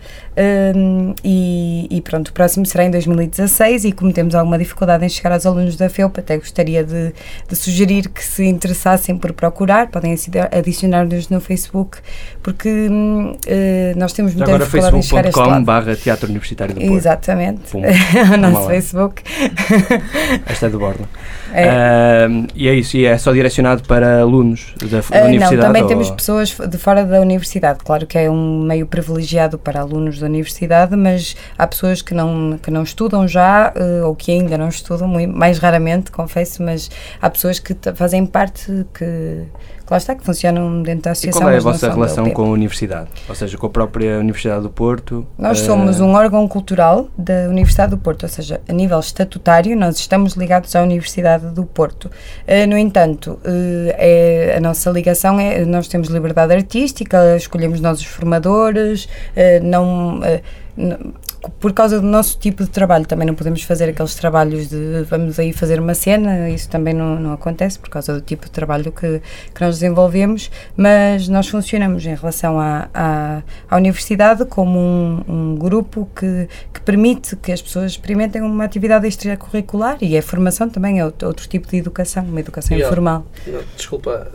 um, 0.76 1.14
e, 1.24 1.86
e 1.90 2.00
pronto, 2.00 2.28
o 2.28 2.32
próximo 2.32 2.66
será 2.66 2.84
em 2.84 2.90
2016. 2.90 3.84
E 3.84 3.92
como 3.92 4.12
temos 4.12 4.34
alguma 4.34 4.58
dificuldade 4.58 5.04
em 5.04 5.08
chegar 5.08 5.32
aos 5.32 5.46
alunos 5.46 5.76
da 5.76 5.88
FEUP, 5.88 6.18
até 6.18 6.36
gostaria 6.36 6.82
de, 6.84 7.12
de 7.48 7.56
sugerir 7.56 8.08
que 8.08 8.24
se 8.24 8.44
interessassem 8.44 9.16
por 9.16 9.32
procurar, 9.32 9.88
podem 9.88 10.12
adi- 10.12 10.56
adicionar-nos 10.58 11.28
no 11.28 11.40
Facebook, 11.40 11.98
porque 12.42 12.88
eh, 13.46 13.94
nós 13.96 14.12
temos 14.12 14.34
muita 14.34 14.50
dificuldade 14.64 14.96
em 14.96 15.02
chegar 15.02 15.24
a 15.26 15.28
este 15.28 15.38
lado. 15.38 15.64
Barra 15.72 15.96
Teatro 15.96 16.28
Universitário 16.28 16.74
do 16.74 16.80
Porto. 16.80 16.94
Exatamente, 16.94 17.60
Pum. 17.70 17.82
o 18.34 18.36
nosso. 18.36 18.66
Facebook. 18.68 19.22
Esta 20.46 20.66
é 20.66 20.68
de 20.68 20.76
bordo. 20.76 21.08
É. 21.52 21.68
Ah, 21.68 22.28
e 22.54 22.68
é 22.68 22.74
isso, 22.74 22.96
e 22.96 23.04
é 23.04 23.16
só 23.18 23.32
direcionado 23.32 23.82
para 23.84 24.20
alunos 24.20 24.74
da, 24.80 25.00
da 25.00 25.04
Ah, 25.10 25.20
não, 25.20 25.26
universidade? 25.28 25.66
também 25.66 25.82
ou- 25.82 25.88
temos 25.88 26.10
pessoas 26.10 26.48
de 26.68 26.78
fora 26.78 27.04
da 27.04 27.20
universidade. 27.20 27.78
Claro 27.84 28.06
que 28.06 28.18
é 28.18 28.30
um 28.30 28.62
meio 28.62 28.86
privilegiado 28.86 29.58
para 29.58 29.80
alunos 29.80 30.18
da 30.18 30.26
universidade, 30.26 30.96
mas 30.96 31.36
há 31.58 31.66
pessoas 31.66 32.00
que 32.02 32.14
não, 32.14 32.58
que 32.62 32.70
não 32.70 32.82
estudam 32.82 33.26
já 33.28 33.72
eh, 33.74 34.02
ou 34.02 34.14
que 34.14 34.32
ainda 34.32 34.56
não 34.56 34.68
estudam, 34.68 35.08
mais 35.28 35.58
raramente, 35.58 36.10
confesso, 36.10 36.62
mas 36.62 36.90
há 37.20 37.28
pessoas 37.28 37.58
que 37.58 37.76
fazem 37.94 38.24
parte 38.26 38.86
que 38.94 39.42
lá 39.92 39.98
está, 39.98 40.14
que 40.14 40.24
funcionam 40.24 40.82
dentro 40.82 41.02
da 41.02 41.10
E 41.10 41.12
associação. 41.12 41.42
qual 41.42 41.50
é 41.52 41.56
a 41.56 41.60
vossa 41.60 41.90
relação 41.92 42.30
com 42.30 42.42
a 42.42 42.48
universidade? 42.48 43.08
Ou 43.28 43.34
seja, 43.34 43.56
com 43.58 43.66
a 43.66 43.70
própria 43.70 44.18
Universidade 44.18 44.62
do 44.62 44.70
Porto? 44.70 45.26
Nós 45.38 45.60
Ah, 45.60 45.64
somos 45.66 46.00
um 46.00 46.14
órgão 46.14 46.48
cultural 46.48 47.08
da 47.16 47.48
Universidade 47.48 47.90
do 47.90 47.98
Porto, 47.98 48.22
ou 48.24 48.28
seja, 48.28 48.60
a 48.68 48.72
nível 48.72 48.98
estatutário, 48.98 49.76
nós 49.76 49.98
estamos 49.98 50.32
ligados 50.34 50.74
à 50.74 50.82
Universidade 50.82 51.46
do 51.48 51.64
Porto. 51.64 52.10
Eh, 52.46 52.66
no 52.66 52.76
entanto, 52.78 53.38
eh, 53.44 54.50
é, 54.52 54.56
a 54.56 54.60
nossa 54.60 54.90
ligação 54.90 55.38
é, 55.38 55.64
nós 55.64 55.86
temos 55.88 56.08
liberdade 56.08 56.52
artística, 56.54 57.36
escolhemos 57.36 57.80
nós 57.80 58.00
os 58.00 58.06
formadores, 58.06 59.08
não. 59.62 60.20
Por 61.58 61.72
causa 61.72 62.00
do 62.00 62.06
nosso 62.06 62.38
tipo 62.38 62.62
de 62.62 62.70
trabalho, 62.70 63.06
também 63.06 63.26
não 63.26 63.34
podemos 63.34 63.62
fazer 63.62 63.88
aqueles 63.88 64.14
trabalhos 64.14 64.68
de 64.68 65.02
vamos 65.08 65.38
aí 65.38 65.52
fazer 65.52 65.80
uma 65.80 65.94
cena, 65.94 66.48
isso 66.50 66.68
também 66.68 66.94
não, 66.94 67.18
não 67.18 67.32
acontece 67.32 67.78
por 67.78 67.88
causa 67.88 68.14
do 68.14 68.20
tipo 68.20 68.44
de 68.46 68.50
trabalho 68.50 68.92
que, 68.92 69.20
que 69.54 69.60
nós 69.60 69.76
desenvolvemos, 69.76 70.50
mas 70.76 71.28
nós 71.28 71.48
funcionamos 71.48 72.04
em 72.06 72.14
relação 72.14 72.58
à, 72.60 72.88
à, 72.94 73.42
à 73.68 73.76
universidade 73.76 74.44
como 74.44 74.78
um, 74.78 75.24
um 75.28 75.54
grupo 75.56 76.08
que, 76.14 76.48
que 76.72 76.80
permite 76.80 77.36
que 77.36 77.50
as 77.50 77.60
pessoas 77.60 77.92
experimentem 77.92 78.42
uma 78.42 78.64
atividade 78.64 79.06
extracurricular 79.06 79.98
e 80.00 80.16
a 80.16 80.22
formação 80.22 80.68
também 80.68 81.00
é 81.00 81.04
outro, 81.04 81.28
outro 81.28 81.48
tipo 81.48 81.68
de 81.68 81.76
educação, 81.76 82.24
uma 82.24 82.40
educação 82.40 82.72
Yeah. 82.72 82.88
informal. 82.90 83.26
Desculpa, 83.76 84.28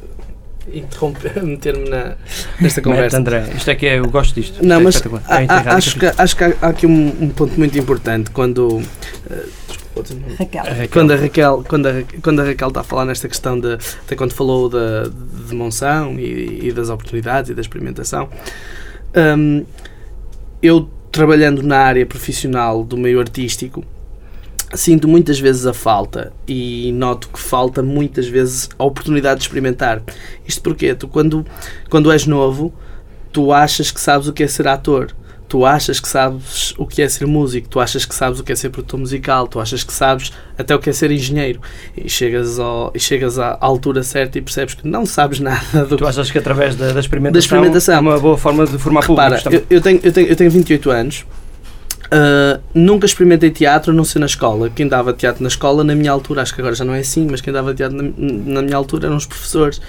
interromper, 0.74 1.42
meter-me 1.44 1.90
na, 1.90 2.16
nesta 2.60 2.82
Mete, 2.82 2.82
conversa. 2.84 3.18
André, 3.18 3.46
isto 3.56 3.70
é 3.70 3.76
que 3.76 3.86
é, 3.88 4.00
eu 4.00 4.08
gosto 4.10 4.36
disto. 4.36 4.64
Não, 4.66 4.88
Isto 4.90 5.08
é 5.08 5.12
mas 5.12 5.24
há- 5.30 5.44
É 5.44 5.70
acho, 5.76 6.00
que, 6.00 6.06
acho 6.06 6.36
que 6.36 6.44
há, 6.44 6.54
há 6.62 6.68
aqui 6.68 6.86
um, 6.86 7.08
um 7.22 7.30
ponto 7.30 7.58
muito 7.58 7.78
importante 7.78 8.30
quando. 8.32 8.82
eh. 9.30 9.46
Raquel. 10.38 10.64
É, 10.64 10.88
Quando 10.88 11.12
a 11.12 11.16
Raquel, 11.16 11.66
quando 11.68 11.88
a, 11.88 11.92
quando 12.22 12.40
a 12.42 12.46
Raquel 12.46 12.68
está 12.68 12.82
a 12.82 12.84
falar 12.84 13.06
nesta 13.06 13.28
questão 13.28 13.60
de 13.60 13.74
até 14.06 14.16
quando 14.16 14.32
falou 14.32 14.70
da 14.70 15.06
de 15.08 15.56
monção 15.56 16.20
e, 16.20 16.68
e 16.68 16.72
das 16.72 16.90
oportunidades 16.90 17.50
e 17.50 17.56
da 17.56 17.62
experimentação, 17.62 18.30
hum, 19.36 19.66
eu 20.62 20.88
trabalhando 21.12 21.64
na 21.64 21.80
área 21.80 22.06
profissional 22.06 22.84
do 22.84 22.96
meio 22.96 23.20
artístico 23.20 23.84
sinto 24.74 25.08
muitas 25.08 25.40
vezes 25.40 25.66
a 25.66 25.74
falta 25.74 26.34
e 26.48 26.92
noto 26.94 27.30
que 27.30 27.40
falta 27.40 27.82
muitas 27.82 28.28
vezes 28.28 28.70
a 28.78 28.84
oportunidade 28.84 29.40
de 29.40 29.46
experimentar. 29.46 30.02
Isto 30.48 30.62
porque 30.62 30.94
tu 30.94 31.08
quando 31.08 31.46
quando 31.90 32.12
és 32.12 32.26
novo 32.26 32.74
tu 33.32 33.54
achas 33.54 33.92
que 33.92 34.00
sabes 34.02 34.28
o 34.28 34.34
que 34.34 34.44
é 34.44 34.48
ser 34.48 34.68
ator. 34.68 35.12
Tu 35.50 35.66
achas 35.66 35.98
que 36.02 36.10
sabes 36.10 36.74
o 36.78 36.86
que 36.86 37.02
é 37.02 37.08
ser 37.08 37.26
músico, 37.26 37.70
tu 37.70 37.80
achas 37.80 38.04
que 38.06 38.14
sabes 38.14 38.38
o 38.38 38.44
que 38.44 38.52
é 38.52 38.56
ser 38.56 38.70
produtor 38.70 39.00
musical, 39.00 39.48
tu 39.48 39.62
achas 39.62 39.82
que 39.82 39.94
sabes 39.94 40.34
até 40.58 40.76
o 40.76 40.80
que 40.80 40.90
é 40.90 40.94
ser 40.94 41.10
engenheiro. 41.10 41.62
E 41.96 42.10
chegas, 42.10 42.60
ao, 42.60 42.92
e 42.94 43.00
chegas 43.00 43.40
à 43.40 43.58
altura 43.62 44.04
certa 44.04 44.38
e 44.38 44.42
percebes 44.42 44.74
que 44.74 44.86
não 44.86 45.06
sabes 45.06 45.40
nada 45.40 45.86
do 45.86 45.96
Tu 45.96 46.06
achas 46.06 46.30
que 46.30 46.38
através 46.38 46.76
da, 46.76 46.92
da 46.92 47.00
experimentação, 47.00 47.32
Da 47.32 47.40
experimentação. 47.40 47.96
é 47.96 48.00
uma 48.00 48.20
boa 48.20 48.38
forma 48.38 48.66
de 48.68 48.78
formar 48.78 49.04
Repara, 49.06 49.38
públicos 49.38 49.44
também? 49.44 49.60
eu, 49.70 49.78
eu, 49.78 49.82
tenho, 49.82 50.00
eu, 50.04 50.12
tenho, 50.12 50.28
eu 50.28 50.36
tenho 50.36 50.52
28 50.52 50.90
anos, 50.92 51.26
ah, 52.12 52.60
nunca 52.74 53.06
experimentei 53.06 53.52
teatro 53.52 53.92
a 53.92 53.96
não 53.96 54.04
ser 54.04 54.20
na 54.20 54.26
escola. 54.26 54.70
Quem 54.70 54.88
dava 54.88 55.14
teatro 55.14 55.44
na 55.44 55.50
escola, 55.50 55.84
na 55.84 55.96
minha 55.96 56.12
altura, 56.12 56.42
acho 56.42 56.54
que 56.54 56.62
agora 56.62 56.76
já 56.76 56.86
não 56.86 56.94
é 56.94 57.00
assim, 57.00 57.28
mas 57.30 57.42
quem 57.42 57.54
dava 57.54 57.74
teatro 57.74 57.98
na, 57.98 58.04
na 58.18 58.62
minha 58.62 58.78
altura 58.78 59.08
eram 59.08 59.18
os 59.18 59.26
professores. 59.26 59.82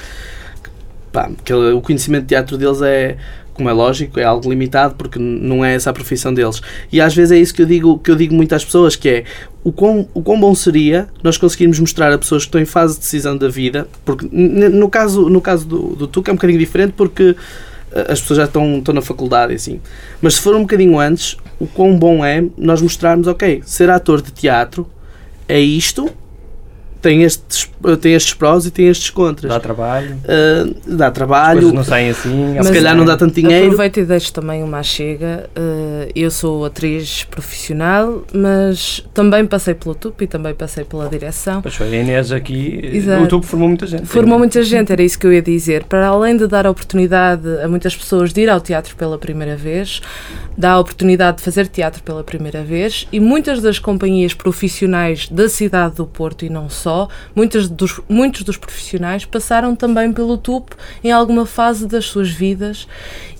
Pá, 1.12 1.30
porque 1.34 1.52
o 1.52 1.80
conhecimento 1.80 2.22
de 2.22 2.28
teatro 2.28 2.58
deles 2.58 2.82
é, 2.82 3.16
como 3.54 3.68
é 3.68 3.72
lógico, 3.72 4.20
é 4.20 4.24
algo 4.24 4.48
limitado 4.50 4.94
porque 4.96 5.18
não 5.18 5.64
é 5.64 5.74
essa 5.74 5.90
a 5.90 5.92
profissão 5.92 6.34
deles. 6.34 6.60
E 6.92 7.00
às 7.00 7.14
vezes 7.14 7.32
é 7.32 7.38
isso 7.38 7.54
que 7.54 7.62
eu 7.62 7.66
digo, 7.66 7.98
que 7.98 8.10
eu 8.10 8.16
digo 8.16 8.34
muito 8.34 8.54
às 8.54 8.64
pessoas, 8.64 8.94
que 8.94 9.08
é 9.08 9.24
o 9.64 9.72
quão, 9.72 10.06
o 10.12 10.22
quão 10.22 10.38
bom 10.38 10.54
seria 10.54 11.08
nós 11.22 11.38
conseguirmos 11.38 11.78
mostrar 11.78 12.12
a 12.12 12.18
pessoas 12.18 12.42
que 12.42 12.48
estão 12.48 12.60
em 12.60 12.66
fase 12.66 12.94
de 12.94 13.00
decisão 13.00 13.36
da 13.36 13.48
vida, 13.48 13.88
porque 14.04 14.28
no 14.30 14.88
caso, 14.90 15.30
no 15.30 15.40
caso 15.40 15.66
do, 15.66 15.96
do 15.96 16.06
TUC 16.06 16.28
é 16.28 16.32
um 16.32 16.36
bocadinho 16.36 16.58
diferente 16.58 16.92
porque 16.96 17.34
as 17.92 18.20
pessoas 18.20 18.38
já 18.38 18.44
estão, 18.44 18.78
estão 18.78 18.94
na 18.94 19.02
faculdade 19.02 19.54
assim. 19.54 19.80
Mas 20.20 20.34
se 20.34 20.40
for 20.40 20.54
um 20.54 20.62
bocadinho 20.62 20.98
antes, 20.98 21.36
o 21.58 21.66
quão 21.66 21.96
bom 21.96 22.24
é 22.24 22.44
nós 22.56 22.80
mostrarmos, 22.82 23.26
ok, 23.26 23.62
ser 23.64 23.90
ator 23.90 24.22
de 24.22 24.30
teatro 24.30 24.86
é 25.48 25.58
isto, 25.58 26.10
tem 27.00 27.22
estes, 27.22 27.70
tem 28.00 28.14
estes 28.14 28.34
prós 28.34 28.66
e 28.66 28.70
tem 28.70 28.88
estes 28.88 29.10
contras. 29.10 29.52
Dá 29.52 29.60
trabalho, 29.60 30.18
Uh, 30.18 30.96
dá 30.96 31.08
as 31.08 31.14
trabalho, 31.14 31.60
coisas 31.60 31.72
não 31.74 31.84
saem 31.84 32.10
assim. 32.10 32.52
se 32.52 32.56
Mas, 32.56 32.70
calhar 32.70 32.96
não 32.96 33.04
dá 33.04 33.16
tanto 33.16 33.34
dinheiro. 33.34 33.66
Aproveito 33.66 33.98
e 33.98 34.04
deixo 34.04 34.32
também 34.32 34.62
uma 34.62 34.82
chega. 34.82 35.48
Eh, 35.54 36.12
eu 36.14 36.30
sou 36.30 36.64
atriz 36.64 37.24
profissional, 37.24 38.24
mas 38.32 39.04
também 39.14 39.46
passei 39.46 39.74
pelo 39.74 39.94
TUP 39.94 40.22
e 40.22 40.26
também 40.26 40.54
passei 40.54 40.84
pela 40.84 41.08
direção. 41.08 41.62
Pois 41.62 41.74
foi, 41.74 41.86
a 41.88 42.00
Inês 42.00 42.32
aqui, 42.32 42.80
Exato. 42.92 43.20
o 43.20 43.22
YouTube 43.22 43.44
formou 43.46 43.68
muita 43.68 43.86
gente. 43.86 44.06
Formou 44.06 44.38
muita 44.38 44.62
gente, 44.62 44.92
era 44.92 45.02
isso 45.02 45.18
que 45.18 45.26
eu 45.26 45.32
ia 45.32 45.42
dizer. 45.42 45.84
Para 45.84 46.08
além 46.08 46.36
de 46.36 46.46
dar 46.46 46.66
a 46.66 46.70
oportunidade 46.70 47.46
a 47.62 47.68
muitas 47.68 47.96
pessoas 47.96 48.32
de 48.32 48.42
ir 48.42 48.50
ao 48.50 48.60
teatro 48.60 48.96
pela 48.96 49.18
primeira 49.18 49.56
vez, 49.56 50.00
dá 50.56 50.72
a 50.72 50.80
oportunidade 50.80 51.38
de 51.38 51.42
fazer 51.44 51.66
teatro 51.68 52.02
pela 52.02 52.24
primeira 52.24 52.62
vez 52.62 53.06
e 53.12 53.20
muitas 53.20 53.60
das 53.62 53.78
companhias 53.78 54.34
profissionais 54.34 55.28
da 55.28 55.48
cidade 55.48 55.96
do 55.96 56.06
Porto 56.06 56.44
e 56.44 56.50
não 56.50 56.68
só, 56.68 56.87
muitas 57.34 57.68
dos, 57.68 58.00
muitos 58.08 58.42
dos 58.42 58.56
profissionais 58.56 59.24
passaram 59.24 59.74
também 59.76 60.12
pelo 60.12 60.36
TUP 60.36 60.70
em 61.02 61.10
alguma 61.10 61.46
fase 61.46 61.86
das 61.86 62.06
suas 62.06 62.30
vidas 62.30 62.86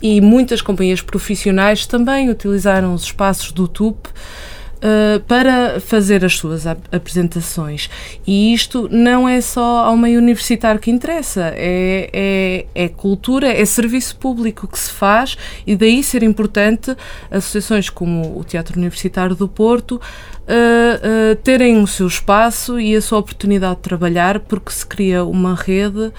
e 0.03 0.21
muitas 0.21 0.61
companhias 0.63 1.01
profissionais 1.01 1.87
também 1.87 2.31
utilizaram 2.31 2.95
os 2.95 3.03
espaços 3.05 3.53
do 3.53 3.67
TUP 3.67 4.09
Uh, 4.79 5.19
para 5.27 5.81
fazer 5.81 6.25
as 6.25 6.37
suas 6.37 6.65
ap- 6.65 6.79
apresentações. 6.95 7.91
E 8.25 8.55
isto 8.55 8.89
não 8.93 9.29
é 9.29 9.41
só 9.41 9.85
ao 9.85 9.97
meio 9.97 10.21
universitário 10.21 10.81
que 10.81 10.89
interessa, 10.89 11.53
é, 11.57 12.09
é, 12.13 12.85
é 12.85 12.89
cultura, 12.89 13.49
é 13.49 13.65
serviço 13.65 14.15
público 14.19 14.69
que 14.69 14.79
se 14.79 14.93
faz 14.93 15.37
e 15.67 15.75
daí 15.75 16.01
ser 16.05 16.23
importante 16.23 16.97
associações 17.29 17.91
como 17.91 18.39
o 18.39 18.45
Teatro 18.45 18.79
Universitário 18.79 19.35
do 19.35 19.49
Porto 19.49 20.01
uh, 20.49 21.33
uh, 21.33 21.37
terem 21.37 21.83
o 21.83 21.87
seu 21.87 22.07
espaço 22.07 22.81
e 22.81 22.97
a 22.97 23.03
sua 23.03 23.19
oportunidade 23.19 23.77
de 23.77 23.83
trabalhar, 23.83 24.41
porque 24.41 24.73
se 24.73 24.87
cria 24.87 25.25
uma 25.25 25.55
rede 25.55 26.11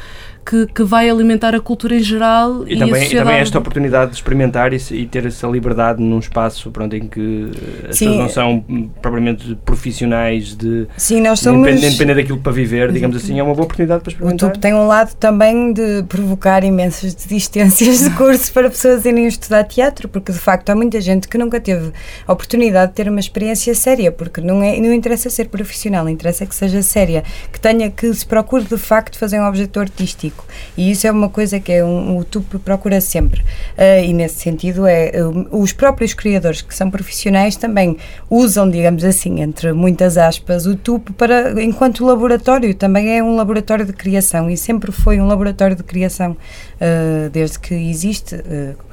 que, 0.49 0.65
que 0.73 0.83
vai 0.83 1.07
alimentar 1.07 1.53
a 1.53 1.59
cultura 1.59 1.95
em 1.95 1.99
geral 2.01 2.67
E, 2.67 2.73
e, 2.73 2.75
a 2.75 2.79
também, 2.79 3.01
e 3.01 3.03
sociedade. 3.03 3.27
também 3.27 3.41
esta 3.41 3.59
oportunidade 3.59 4.11
de 4.11 4.17
experimentar 4.17 4.73
e, 4.73 4.77
e 4.91 5.05
ter 5.05 5.25
essa 5.27 5.45
liberdade 5.47 6.01
num 6.01 6.17
espaço 6.17 6.71
pronto, 6.71 6.95
em 6.95 7.07
que 7.07 7.51
as 7.87 7.97
Sim. 7.97 8.05
pessoas 8.05 8.17
não 8.17 8.29
são 8.29 8.65
propriamente 8.99 9.55
profissionais 9.63 10.55
de 10.55 10.87
Sim, 10.97 11.21
nós 11.21 11.39
somos. 11.39 11.65
depender, 11.67 11.91
depender 11.91 12.15
daquilo 12.15 12.39
para 12.39 12.51
viver, 12.51 12.91
digamos 12.91 13.15
assim, 13.15 13.39
é 13.39 13.43
uma 13.43 13.53
boa 13.53 13.65
oportunidade 13.65 14.01
para 14.01 14.09
O 14.09 14.11
experimentar. 14.13 14.51
TUP 14.51 14.59
tem 14.61 14.73
um 14.73 14.87
lado 14.87 15.13
também 15.15 15.71
de 15.71 16.03
provocar 16.09 16.63
imensas 16.63 17.13
desistências 17.13 17.99
de 17.99 18.09
curso 18.17 18.51
para 18.51 18.69
pessoas 18.69 19.05
irem 19.05 19.27
estudar 19.27 19.63
teatro, 19.65 20.09
porque 20.09 20.31
de 20.31 20.39
facto 20.39 20.69
há 20.71 20.75
muita 20.75 20.99
gente 20.99 21.27
que 21.27 21.37
nunca 21.37 21.59
teve 21.59 21.91
a 22.25 22.33
oportunidade 22.33 22.91
de 22.91 22.95
ter 22.95 23.07
uma 23.07 23.19
experiência 23.19 23.75
séria, 23.75 24.11
porque 24.11 24.41
não, 24.41 24.63
é, 24.63 24.79
não 24.79 24.91
interessa 24.93 25.29
ser 25.29 25.49
profissional, 25.49 26.09
interessa 26.09 26.45
que 26.45 26.55
seja 26.55 26.81
séria, 26.81 27.23
que 27.53 27.59
tenha, 27.59 27.91
que 27.91 28.11
se 28.13 28.25
procure 28.25 28.63
de 28.63 28.77
facto 28.77 29.17
fazer 29.17 29.39
um 29.39 29.47
objeto 29.47 29.79
artístico. 29.79 30.38
E 30.77 30.91
isso 30.91 31.07
é 31.07 31.11
uma 31.11 31.29
coisa 31.29 31.59
que 31.59 31.71
é 31.71 31.83
um, 31.83 32.17
o 32.17 32.23
TUP 32.23 32.57
procura 32.59 33.01
sempre. 33.01 33.43
Ah, 33.77 33.99
e 33.99 34.13
nesse 34.13 34.39
sentido, 34.39 34.85
é 34.85 35.11
um, 35.23 35.47
os 35.51 35.73
próprios 35.73 36.13
criadores 36.13 36.61
que 36.61 36.73
são 36.75 36.89
profissionais 36.89 37.55
também 37.55 37.97
usam, 38.29 38.69
digamos 38.69 39.03
assim, 39.03 39.41
entre 39.41 39.73
muitas 39.73 40.17
aspas, 40.17 40.65
o 40.65 40.75
TUP 40.75 41.11
para, 41.13 41.61
enquanto 41.63 42.05
laboratório, 42.05 42.73
também 42.73 43.17
é 43.17 43.23
um 43.23 43.35
laboratório 43.35 43.85
de 43.85 43.93
criação 43.93 44.49
e 44.49 44.57
sempre 44.57 44.91
foi 44.91 45.19
um 45.19 45.27
laboratório 45.27 45.75
de 45.75 45.83
criação 45.83 46.35
ah, 46.79 47.29
desde 47.31 47.59
que 47.59 47.73
existe. 47.73 48.35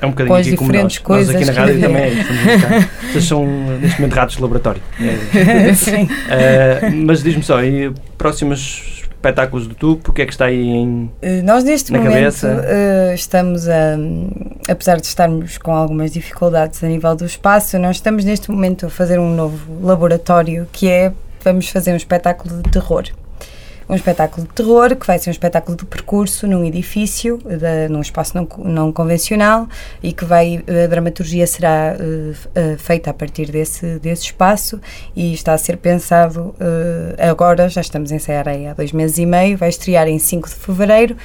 É 0.00 0.06
um 0.06 0.10
bocadinho 0.10 0.28
com 0.28 0.34
as 0.34 0.46
aqui 0.46 0.56
como 0.56 0.70
diferentes 0.70 0.98
nós. 0.98 1.06
coisas 1.06 1.34
nós 1.34 1.48
aqui 1.48 1.52
na 1.52 1.64
rádio 1.64 1.80
também 1.80 2.02
é 2.02 2.12
estamos. 2.12 2.86
Vocês 3.12 3.24
são 3.24 3.46
neste 3.80 4.00
momento 4.00 4.14
ratos 4.14 4.36
de 4.36 4.42
laboratório. 4.42 4.82
É. 5.36 5.74
sim. 5.74 6.04
Uh, 6.04 7.04
mas 7.04 7.22
diz-me 7.22 7.42
só, 7.42 7.62
e 7.62 7.92
próximos 8.18 9.05
espetáculos 9.26 9.66
do 9.66 9.74
TUP, 9.74 10.08
o 10.08 10.12
que 10.12 10.22
é 10.22 10.26
que 10.26 10.32
está 10.32 10.46
aí 10.46 10.68
em. 10.68 11.10
Uh, 11.22 11.42
Nós 11.44 11.64
neste 11.64 11.92
Na 11.92 11.98
momento 11.98 12.14
cabeça. 12.14 12.48
uh, 12.48 13.14
estamos 13.14 13.68
a, 13.68 13.96
apesar 14.68 15.00
de 15.00 15.06
estarmos 15.06 15.58
com 15.58 15.72
algumas 15.72 16.12
dificuldades 16.12 16.82
a 16.82 16.86
nível 16.86 17.14
do 17.16 17.24
espaço, 17.24 17.78
nós 17.78 17.96
estamos 17.96 18.24
neste 18.24 18.50
momento 18.50 18.86
a 18.86 18.90
fazer 18.90 19.18
um 19.18 19.34
novo 19.34 19.84
laboratório 19.84 20.66
que 20.72 20.88
é, 20.88 21.12
vamos 21.44 21.68
fazer 21.68 21.92
um 21.92 21.96
espetáculo 21.96 22.62
de 22.62 22.70
terror. 22.70 23.04
Um 23.88 23.94
espetáculo 23.94 24.46
de 24.48 24.52
terror 24.52 24.96
que 24.96 25.06
vai 25.06 25.16
ser 25.16 25.30
um 25.30 25.32
espetáculo 25.32 25.76
de 25.76 25.84
percurso 25.84 26.46
num 26.48 26.64
edifício, 26.64 27.38
da- 27.38 27.88
num 27.88 28.00
espaço 28.00 28.36
não, 28.36 28.48
não 28.64 28.92
convencional 28.92 29.68
e 30.02 30.12
que 30.12 30.24
vai, 30.24 30.60
a 30.84 30.88
dramaturgia 30.88 31.46
será 31.46 31.94
uh, 31.96 32.78
feita 32.78 33.10
a 33.10 33.14
partir 33.14 33.50
desse, 33.52 34.00
desse 34.00 34.24
espaço 34.24 34.80
e 35.14 35.32
está 35.32 35.52
a 35.52 35.58
ser 35.58 35.76
pensado 35.76 36.54
uh, 36.58 37.30
agora, 37.30 37.68
já 37.68 37.80
estamos 37.80 38.10
a 38.10 38.16
ensaiar 38.16 38.48
há 38.48 38.74
dois 38.74 38.90
meses 38.90 39.18
e 39.18 39.26
meio, 39.26 39.56
vai 39.56 39.68
estrear 39.68 40.08
em 40.08 40.18
5 40.18 40.48
de 40.48 40.54
fevereiro. 40.56 41.16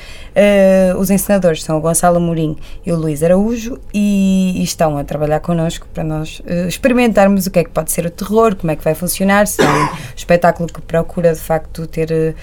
Os 0.97 1.09
encenadores 1.09 1.63
são 1.63 1.77
o 1.77 1.81
Gonçalo 1.81 2.17
Amorim 2.17 2.55
e 2.85 2.91
o 2.91 2.95
Luís 2.95 3.21
Araújo 3.23 3.79
e, 3.93 4.53
e 4.57 4.63
estão 4.63 4.97
a 4.97 5.03
trabalhar 5.03 5.39
connosco 5.39 5.87
para 5.93 6.03
nós 6.03 6.41
experimentarmos 6.67 7.47
o 7.47 7.51
que 7.51 7.59
é 7.59 7.63
que 7.63 7.69
pode 7.69 7.91
ser 7.91 8.05
o 8.05 8.09
terror, 8.09 8.55
como 8.55 8.71
é 8.71 8.75
que 8.75 8.83
vai 8.83 8.95
funcionar, 8.95 9.47
se 9.47 9.61
é 9.61 9.67
um 9.69 9.89
espetáculo 10.15 10.69
que 10.71 10.81
procura 10.81 11.33
de 11.33 11.39
facto 11.39 11.85
ter 11.87 12.35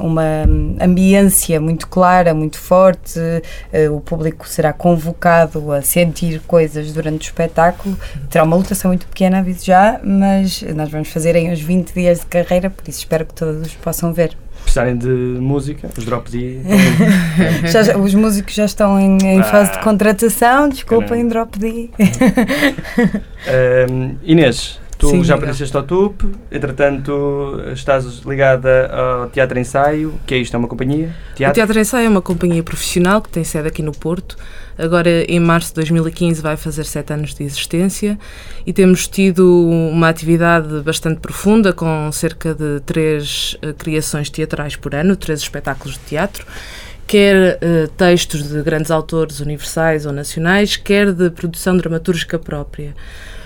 uma 0.00 0.44
ambiência 0.80 1.60
muito 1.60 1.86
clara, 1.88 2.34
muito 2.34 2.58
forte, 2.58 3.18
uh, 3.18 3.94
o 3.94 4.00
público 4.00 4.48
será 4.48 4.72
convocado 4.72 5.70
a 5.72 5.80
sentir 5.82 6.40
coisas 6.46 6.92
durante 6.92 7.22
o 7.22 7.28
espetáculo, 7.30 7.96
terá 8.30 8.44
uma 8.44 8.56
lotação 8.56 8.90
muito 8.90 9.06
pequena, 9.06 9.38
aviso 9.38 9.64
já, 9.64 10.00
mas 10.02 10.62
nós 10.74 10.90
vamos 10.90 11.08
fazer 11.08 11.36
em 11.36 11.50
uns 11.52 11.60
20 11.60 11.92
dias 11.94 12.20
de 12.20 12.26
carreira, 12.26 12.68
por 12.70 12.88
isso 12.88 12.98
espero 13.00 13.24
que 13.26 13.34
todos 13.34 13.72
possam 13.74 14.12
ver. 14.12 14.36
Precisarem 14.62 14.96
de 14.96 15.08
música, 15.08 15.88
os 15.98 16.04
Drop 16.04 16.30
D. 16.30 16.60
Já- 17.66 17.96
os 17.98 18.14
músicos 18.14 18.54
já 18.54 18.64
estão 18.64 18.98
em, 19.00 19.18
em 19.20 19.40
Ah. 19.40 19.44
fase 19.44 19.72
de 19.72 19.78
contratação, 19.80 20.68
desculpem, 20.68 21.26
drop 21.26 21.58
D. 21.58 21.90
Um, 23.90 24.16
Inês, 24.22 24.78
tu 25.02 25.08
Sim, 25.08 25.24
já 25.24 25.34
diga. 25.34 25.46
pertenceste 25.46 25.76
ao 25.76 25.82
TUP, 25.82 26.22
entretanto 26.50 27.60
estás 27.72 28.20
ligada 28.20 28.86
ao 28.86 29.30
Teatro 29.30 29.58
Ensaio, 29.58 30.14
que 30.24 30.32
é 30.32 30.38
isto, 30.38 30.54
é 30.54 30.58
uma 30.58 30.68
companhia? 30.68 31.12
O 31.32 31.34
Teatro? 31.34 31.54
Teatro 31.54 31.80
Ensaio 31.80 32.06
é 32.06 32.08
uma 32.08 32.22
companhia 32.22 32.62
profissional 32.62 33.20
que 33.20 33.28
tem 33.28 33.42
sede 33.42 33.66
aqui 33.66 33.82
no 33.82 33.90
Porto. 33.90 34.36
Agora, 34.78 35.10
em 35.24 35.40
março 35.40 35.70
de 35.70 35.74
2015, 35.74 36.40
vai 36.40 36.56
fazer 36.56 36.84
sete 36.84 37.12
anos 37.12 37.34
de 37.34 37.42
existência 37.42 38.16
e 38.64 38.72
temos 38.72 39.08
tido 39.08 39.68
uma 39.68 40.08
atividade 40.08 40.80
bastante 40.82 41.18
profunda, 41.18 41.72
com 41.72 42.10
cerca 42.12 42.54
de 42.54 42.78
três 42.86 43.56
eh, 43.60 43.72
criações 43.72 44.30
teatrais 44.30 44.76
por 44.76 44.94
ano, 44.94 45.16
três 45.16 45.40
espetáculos 45.40 45.94
de 45.94 46.04
teatro. 46.04 46.46
quer 47.08 47.58
uh, 47.58 47.88
textos 47.88 48.48
de 48.48 48.62
grandes 48.62 48.90
autores 48.90 49.40
universais 49.40 50.06
ou 50.06 50.12
nacionais, 50.12 50.76
quer 50.76 51.12
de 51.12 51.28
produção 51.28 51.76
dramatúrgica 51.76 52.38
própria. 52.38 52.94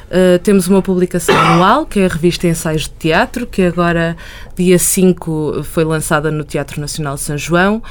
Uh, 0.06 0.38
temos 0.38 0.68
uma 0.68 0.80
publicação 0.80 1.36
anual, 1.36 1.84
que 1.84 2.00
é 2.00 2.06
a 2.06 2.08
revista 2.08 2.46
Ensaios 2.46 2.82
de 2.82 2.90
Teatro, 2.90 3.46
que 3.46 3.62
agora, 3.62 4.16
dia 4.56 4.78
5, 4.78 5.64
foi 5.64 5.84
lançada 5.84 6.30
no 6.30 6.44
Teatro 6.44 6.80
Nacional 6.80 7.16
de 7.16 7.22
São 7.22 7.36
João. 7.36 7.82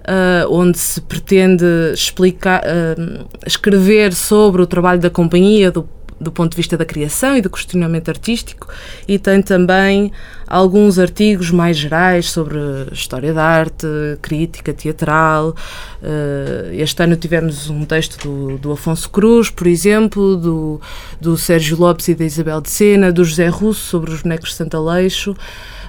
Uh, 0.00 0.50
onde 0.50 0.78
se 0.78 1.00
pretende 1.00 1.64
explicar, 1.92 2.62
uh, 2.62 3.28
escrever 3.46 4.14
sobre 4.14 4.62
o 4.62 4.66
trabalho 4.66 4.98
da 4.98 5.10
companhia, 5.10 5.70
do 5.70 5.86
do 6.20 6.30
ponto 6.30 6.50
de 6.50 6.56
vista 6.56 6.76
da 6.76 6.84
criação 6.84 7.36
e 7.36 7.40
do 7.40 7.48
questionamento 7.48 8.10
artístico 8.10 8.68
e 9.08 9.18
tem 9.18 9.40
também 9.40 10.12
alguns 10.50 10.98
artigos 10.98 11.52
mais 11.52 11.76
gerais 11.76 12.28
sobre 12.28 12.58
história 12.90 13.32
da 13.32 13.44
arte, 13.44 13.86
crítica 14.20 14.74
teatral. 14.74 15.54
Eh, 16.02 16.72
este 16.72 17.00
ano 17.04 17.14
tivemos 17.14 17.70
um 17.70 17.84
texto 17.84 18.18
do, 18.26 18.58
do 18.58 18.72
Afonso 18.72 19.08
Cruz, 19.08 19.48
por 19.48 19.68
exemplo, 19.68 20.36
do, 20.36 20.80
do 21.20 21.36
Sérgio 21.38 21.78
Lopes 21.78 22.08
e 22.08 22.16
da 22.16 22.24
Isabel 22.24 22.60
de 22.60 22.68
Sena, 22.68 23.12
do 23.12 23.24
José 23.24 23.46
Russo 23.46 23.80
sobre 23.80 24.10
os 24.10 24.22
bonecos 24.22 24.50
de 24.50 24.56
Santa 24.56 24.80
Leixo 24.80 25.36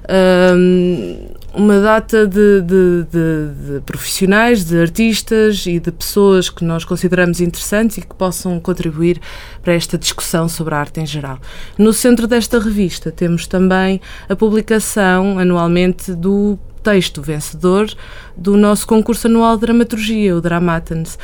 um, 0.09 1.29
uma 1.53 1.79
data 1.81 2.25
de, 2.25 2.61
de, 2.61 3.03
de, 3.03 3.73
de, 3.73 3.81
profissionais, 3.81 4.63
de 4.63 4.79
artistas 4.79 5.65
e 5.65 5.79
de 5.79 5.91
pessoas 5.91 6.49
que 6.49 6.63
nós 6.63 6.85
consideramos 6.85 7.41
interessantes 7.41 7.97
e 7.97 8.01
que 8.01 8.15
possam 8.15 8.59
contribuir 8.59 9.19
para 9.61 9.73
esta 9.73 9.97
discussão 9.97 10.47
sobre 10.47 10.73
a 10.73 10.79
arte 10.79 11.01
em 11.01 11.05
geral. 11.05 11.39
No 11.77 11.91
centro 11.91 12.25
desta 12.25 12.57
revista 12.57 13.11
temos 13.11 13.47
também 13.47 13.99
a 14.29 14.35
publicação 14.35 14.50
anualmente 15.39 16.13
do 16.13 16.57
texto 16.83 17.21
vencedor 17.21 17.93
do 18.35 18.57
nosso 18.57 18.87
concurso 18.87 19.27
anual 19.27 19.55
de 19.55 19.61
dramaturgia, 19.61 20.35
o 20.35 20.41
Dramatens, 20.41 21.17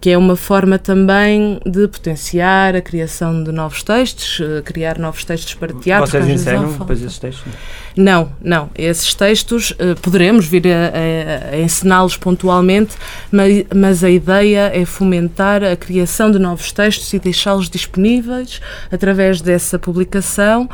que 0.00 0.10
é 0.10 0.18
uma 0.18 0.36
forma 0.36 0.78
também 0.78 1.58
de 1.66 1.88
potenciar 1.88 2.76
a 2.76 2.80
criação 2.80 3.42
de 3.42 3.50
novos 3.50 3.82
textos, 3.82 4.40
eh, 4.40 4.62
criar 4.62 4.98
novos 4.98 5.24
textos 5.24 5.54
para 5.54 5.72
teatro. 5.74 6.10
Vocês 6.10 6.28
ensinam 6.28 6.72
depois 6.72 7.02
esses 7.02 7.18
textos? 7.18 7.52
Não, 7.96 8.30
não. 8.40 8.70
Esses 8.76 9.14
textos 9.14 9.72
uh, 9.72 9.98
poderemos 10.00 10.46
vir 10.46 10.68
a, 10.68 11.50
a, 11.50 11.54
a 11.54 11.60
ensiná-los 11.60 12.16
pontualmente, 12.16 12.94
mas, 13.32 13.64
mas 13.74 14.04
a 14.04 14.10
ideia 14.10 14.70
é 14.72 14.84
fomentar 14.84 15.64
a 15.64 15.74
criação 15.74 16.30
de 16.30 16.38
novos 16.38 16.70
textos 16.70 17.12
e 17.12 17.18
deixá-los 17.18 17.68
disponíveis 17.68 18.60
através 18.92 19.40
dessa 19.40 19.78
publicação 19.78 20.68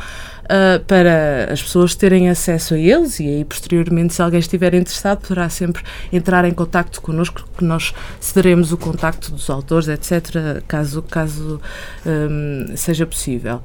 uh, 0.47 0.83
para 0.85 1.51
as 1.51 1.61
pessoas 1.61 1.95
terem 1.95 2.29
acesso 2.29 2.73
a 2.73 2.77
eles 2.77 3.19
e 3.19 3.27
aí 3.27 3.45
posteriormente 3.45 4.13
se 4.13 4.21
alguém 4.21 4.39
estiver 4.39 4.73
interessado 4.73 5.19
poderá 5.19 5.49
sempre 5.49 5.83
entrar 6.11 6.45
em 6.45 6.53
contacto 6.53 7.01
connosco 7.01 7.47
que 7.57 7.63
nós 7.63 7.93
cederemos 8.19 8.71
o 8.71 8.77
contacto 8.77 9.31
dos 9.31 9.49
autores, 9.49 9.87
etc, 9.87 10.61
caso, 10.67 11.01
caso 11.01 11.61
um, 12.05 12.75
seja 12.75 13.05
possível. 13.05 13.61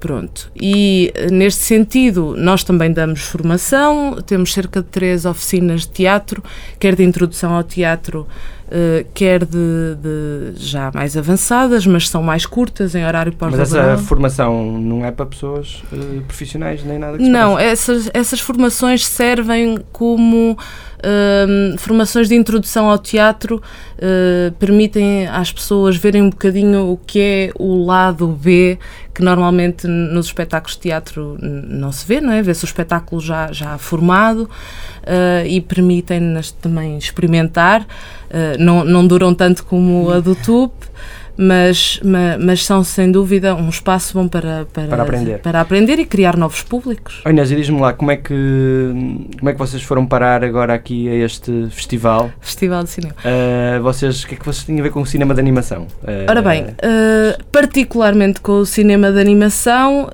Pronto. 0.00 0.50
E 0.56 1.12
neste 1.30 1.62
sentido, 1.62 2.34
nós 2.34 2.64
também 2.64 2.90
damos 2.90 3.20
formação, 3.20 4.16
temos 4.24 4.54
cerca 4.54 4.80
de 4.80 4.88
três 4.88 5.26
oficinas 5.26 5.82
de 5.82 5.88
teatro, 5.88 6.42
quer 6.78 6.96
de 6.96 7.04
introdução 7.04 7.54
ao 7.54 7.62
teatro 7.62 8.26
uh, 8.70 9.06
quer 9.12 9.44
de, 9.44 9.96
de, 9.96 10.52
já 10.56 10.90
mais 10.94 11.16
avançadas, 11.16 11.86
mas 11.86 12.08
são 12.08 12.22
mais 12.22 12.46
curtas, 12.46 12.94
em 12.94 13.04
horário 13.04 13.32
pós-laboral. 13.32 13.86
Mas 13.86 13.94
essa 13.94 14.06
formação 14.06 14.78
não 14.78 15.04
é 15.04 15.10
para 15.10 15.26
pessoas 15.26 15.82
uh, 15.92 16.22
profissionais 16.22 16.84
nem 16.84 16.98
nada 16.98 17.18
que 17.18 17.28
Não, 17.28 17.58
essas, 17.58 18.10
essas 18.14 18.40
formações 18.40 19.06
servem 19.06 19.78
como 19.92 20.56
uh, 21.00 21.78
formações 21.78 22.28
de 22.28 22.34
introdução 22.34 22.88
ao 22.88 22.98
teatro, 22.98 23.56
uh, 23.56 24.52
permitem 24.52 25.26
às 25.28 25.52
pessoas 25.52 25.96
verem 25.96 26.22
um 26.22 26.30
bocadinho 26.30 26.92
o 26.92 26.96
que 26.96 27.20
é 27.20 27.52
o 27.58 27.84
lado 27.84 28.28
B, 28.28 28.78
que 29.12 29.22
normalmente 29.22 29.86
nos 29.86 30.26
espetáculos 30.26 30.76
de 30.76 30.82
teatro 30.82 31.36
não 31.40 31.90
se 31.90 32.06
vê, 32.06 32.20
não 32.20 32.32
é? 32.32 32.42
Vê-se 32.42 32.64
o 32.64 32.66
espetáculo 32.66 33.20
já, 33.20 33.52
já 33.52 33.76
formado 33.76 34.42
uh, 34.44 35.46
e 35.46 35.60
permitem-nas 35.60 36.50
também 36.50 36.96
experimentar. 36.96 37.82
Uh, 37.82 38.56
não, 38.58 38.84
não 38.84 39.06
duram 39.06 39.34
tanto 39.34 39.64
como 39.64 40.10
a 40.10 40.20
do 40.20 40.34
TUP, 40.34 40.72
mas, 41.40 41.98
mas, 42.38 42.66
são 42.66 42.84
sem 42.84 43.10
dúvida 43.10 43.54
um 43.54 43.70
espaço 43.70 44.12
bom 44.12 44.28
para, 44.28 44.66
para, 44.70 44.88
para, 44.88 45.02
aprender. 45.02 45.38
para 45.38 45.60
aprender 45.62 45.98
e 45.98 46.04
criar 46.04 46.36
novos 46.36 46.62
públicos. 46.62 47.22
Oh 47.24 47.30
Inês, 47.30 47.50
e 47.50 47.56
diz-me 47.56 47.80
lá, 47.80 47.94
como 47.94 48.10
é, 48.10 48.16
que, 48.16 48.34
como 49.38 49.48
é 49.48 49.52
que 49.54 49.58
vocês 49.58 49.82
foram 49.82 50.04
parar 50.04 50.44
agora 50.44 50.74
aqui 50.74 51.08
a 51.08 51.14
este 51.14 51.68
festival? 51.70 52.30
Festival 52.40 52.84
de 52.84 52.90
Cinema. 52.90 53.14
Uh, 53.24 53.82
vocês, 53.82 54.22
o 54.22 54.26
que 54.26 54.34
é 54.34 54.38
que 54.38 54.44
vocês 54.44 54.64
têm 54.64 54.78
a 54.78 54.82
ver 54.82 54.90
com 54.90 55.00
o 55.00 55.06
cinema 55.06 55.32
de 55.32 55.40
animação? 55.40 55.86
Uh, 56.02 56.28
Ora 56.28 56.42
bem, 56.42 56.64
uh, 56.64 57.44
particularmente 57.50 58.40
com 58.40 58.58
o 58.58 58.66
cinema 58.66 59.10
de 59.10 59.18
animação, 59.18 60.10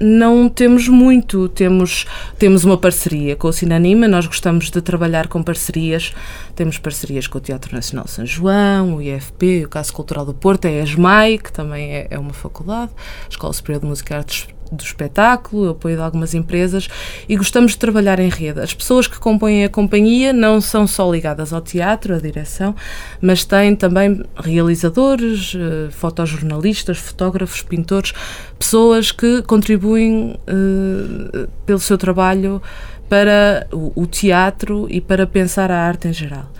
não 0.00 0.48
temos 0.48 0.88
muito. 0.88 1.48
Temos, 1.48 2.06
temos 2.38 2.64
uma 2.64 2.78
parceria 2.78 3.34
com 3.34 3.48
o 3.48 3.52
Cinanima, 3.52 4.06
nós 4.06 4.26
gostamos 4.26 4.70
de 4.70 4.80
trabalhar 4.80 5.26
com 5.26 5.42
parcerias. 5.42 6.12
Temos 6.54 6.78
parcerias 6.78 7.26
com 7.26 7.38
o 7.38 7.40
Teatro 7.40 7.74
Nacional 7.74 8.06
São 8.06 8.24
João, 8.24 8.96
o 8.96 9.02
IFP, 9.02 9.64
o 9.64 9.68
Caso 9.68 9.92
Cultural 9.92 10.24
do 10.24 10.32
Porto, 10.32 10.66
a 10.66 10.70
ESMAI, 10.70 11.38
que 11.38 11.52
também 11.52 11.92
é, 11.92 12.06
é 12.10 12.18
uma 12.18 12.32
faculdade, 12.32 12.92
Escola 13.28 13.52
Superior 13.52 13.80
de 13.80 13.86
Música 13.88 14.14
e 14.14 14.16
Artes 14.16 14.48
do 14.70 14.82
espetáculo, 14.82 15.70
apoio 15.70 15.96
de 15.96 16.02
algumas 16.02 16.34
empresas 16.34 16.88
e 17.28 17.36
gostamos 17.36 17.72
de 17.72 17.78
trabalhar 17.78 18.18
em 18.18 18.28
rede. 18.28 18.60
As 18.60 18.74
pessoas 18.74 19.06
que 19.06 19.18
compõem 19.18 19.64
a 19.64 19.68
companhia 19.68 20.32
não 20.32 20.60
são 20.60 20.86
só 20.86 21.10
ligadas 21.10 21.52
ao 21.52 21.60
teatro, 21.60 22.14
à 22.14 22.18
direção, 22.18 22.74
mas 23.20 23.44
têm 23.44 23.74
também 23.76 24.22
realizadores, 24.36 25.54
eh, 25.54 25.90
fotojornalistas, 25.90 26.98
fotógrafos, 26.98 27.62
pintores, 27.62 28.12
pessoas 28.58 29.12
que 29.12 29.42
contribuem 29.42 30.38
uh, 30.48 31.48
pelo 31.66 31.78
seu 31.78 31.98
trabalho 31.98 32.62
para 33.08 33.66
o, 33.72 34.06
teatro 34.06 34.86
e 34.90 35.00
para 35.00 35.26
pensar 35.26 35.70
a 35.70 35.78
arte 35.78 36.08
em 36.08 36.12
geral. 36.12 36.50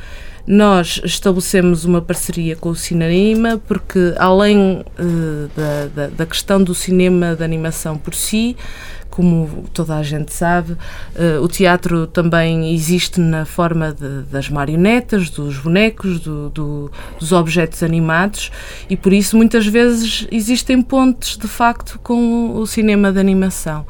Nós 0.46 1.00
estabelecemos 1.02 1.86
uma 1.86 2.02
parceria 2.02 2.54
com 2.54 2.68
o 2.68 2.76
Cinema 2.76 3.60
porque, 3.66 4.14
além 4.18 4.84
uh, 4.98 5.50
da, 5.56 5.86
da, 5.94 6.06
da, 6.08 6.26
questão 6.26 6.62
do 6.62 6.74
cinema 6.74 7.34
de 7.34 7.42
animação 7.42 7.96
por 7.96 8.14
si, 8.14 8.54
como 9.08 9.64
toda 9.72 9.96
a 9.96 10.02
gente 10.02 10.34
sabe, 10.34 10.72
uh, 10.72 11.40
o 11.40 11.48
teatro 11.48 12.06
também 12.06 12.74
existe 12.74 13.20
na 13.20 13.46
forma 13.46 13.94
de, 13.94 14.22
das 14.30 14.50
marionetas, 14.50 15.30
dos 15.30 15.56
bonecos, 15.56 16.20
do, 16.20 16.50
do, 16.50 16.90
dos 17.18 17.32
objetos 17.32 17.82
animados 17.82 18.50
e 18.90 18.96
por 18.98 19.12
isso 19.12 19.36
muitas 19.36 19.66
vezes 19.66 20.26
existem 20.30 20.82
pontes 20.82 21.38
de 21.38 21.46
facto 21.48 21.98
com 22.02 22.54
o 22.56 22.66
cinema 22.66 23.10
de 23.10 23.20
animação 23.20 23.86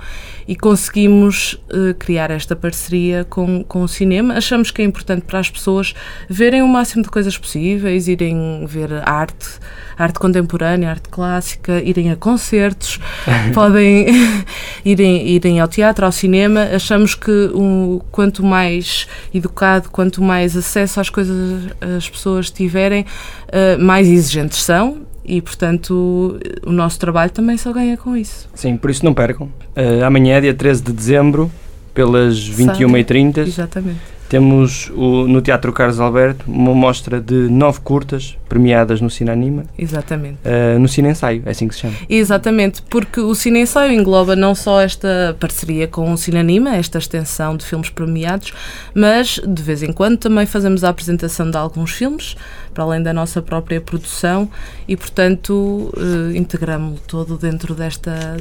e 0.46 0.54
conseguimos 0.54 1.54
uh, 1.70 1.94
criar 1.98 2.30
esta 2.30 2.54
parceria 2.54 3.24
com, 3.24 3.64
com 3.64 3.82
o 3.82 3.88
cinema. 3.88 4.34
Achamos 4.34 4.70
que 4.70 4.82
é 4.82 4.84
importante 4.84 5.22
para 5.22 5.38
as 5.38 5.50
pessoas 5.50 5.94
verem 6.28 6.62
o 6.62 6.68
máximo 6.68 7.02
de 7.02 7.08
coisas 7.08 7.36
possíveis, 7.36 8.08
irem 8.08 8.64
ver 8.66 8.90
arte, 9.08 9.58
arte 9.96 10.18
contemporânea, 10.18 10.90
arte 10.90 11.08
clássica, 11.08 11.80
irem 11.82 12.10
a 12.10 12.16
concertos, 12.16 12.98
podem 13.54 14.06
irem, 14.84 15.28
irem 15.28 15.60
ao 15.60 15.68
teatro, 15.68 16.04
ao 16.04 16.12
cinema. 16.12 16.68
Achamos 16.74 17.14
que 17.14 17.50
um, 17.54 18.00
quanto 18.10 18.44
mais 18.44 19.06
educado, 19.32 19.90
quanto 19.90 20.22
mais 20.22 20.56
acesso 20.56 21.00
às 21.00 21.08
coisas 21.08 21.70
as 21.96 22.08
pessoas 22.08 22.50
tiverem, 22.50 23.02
uh, 23.02 23.82
mais 23.82 24.08
exigentes 24.08 24.62
são 24.62 25.13
e, 25.24 25.40
portanto, 25.40 26.38
o 26.64 26.72
nosso 26.72 26.98
trabalho 26.98 27.30
também 27.30 27.56
só 27.56 27.72
ganha 27.72 27.96
com 27.96 28.16
isso. 28.16 28.48
Sim, 28.54 28.76
por 28.76 28.90
isso 28.90 29.04
não 29.04 29.14
percam. 29.14 29.46
Uh, 29.76 30.04
amanhã, 30.04 30.40
dia 30.40 30.54
13 30.54 30.82
de 30.82 30.92
dezembro, 30.92 31.50
pelas 31.94 32.36
21h30, 32.36 33.38
Exatamente 33.38 34.13
temos 34.28 34.90
o, 34.94 35.28
no 35.28 35.40
Teatro 35.40 35.72
Carlos 35.72 36.00
Alberto 36.00 36.44
uma 36.50 36.74
mostra 36.74 37.20
de 37.20 37.34
nove 37.34 37.80
curtas 37.80 38.36
premiadas 38.48 39.00
no 39.00 39.10
Cine 39.10 39.30
Anima. 39.30 39.64
Exatamente. 39.78 40.38
Uh, 40.44 40.78
no 40.78 40.88
Cine 40.88 41.10
Ensaio, 41.10 41.42
é 41.44 41.50
assim 41.50 41.68
que 41.68 41.74
se 41.74 41.82
chama. 41.82 41.94
Exatamente, 42.08 42.82
porque 42.82 43.20
o 43.20 43.34
Cine 43.34 43.60
Ensaio 43.60 43.92
engloba 43.92 44.34
não 44.34 44.54
só 44.54 44.80
esta 44.80 45.36
parceria 45.38 45.86
com 45.86 46.12
o 46.12 46.16
Cine 46.16 46.38
Anima, 46.38 46.76
esta 46.76 46.98
extensão 46.98 47.56
de 47.56 47.64
filmes 47.64 47.90
premiados, 47.90 48.52
mas 48.94 49.40
de 49.46 49.62
vez 49.62 49.82
em 49.82 49.92
quando 49.92 50.18
também 50.18 50.46
fazemos 50.46 50.84
a 50.84 50.88
apresentação 50.88 51.50
de 51.50 51.56
alguns 51.56 51.92
filmes, 51.92 52.36
para 52.72 52.84
além 52.84 53.02
da 53.02 53.12
nossa 53.12 53.42
própria 53.42 53.80
produção, 53.80 54.48
e 54.88 54.96
portanto 54.96 55.92
uh, 55.96 56.36
integramos-lo 56.36 57.00
todo 57.06 57.36
dentro 57.36 57.74
desta, 57.74 58.36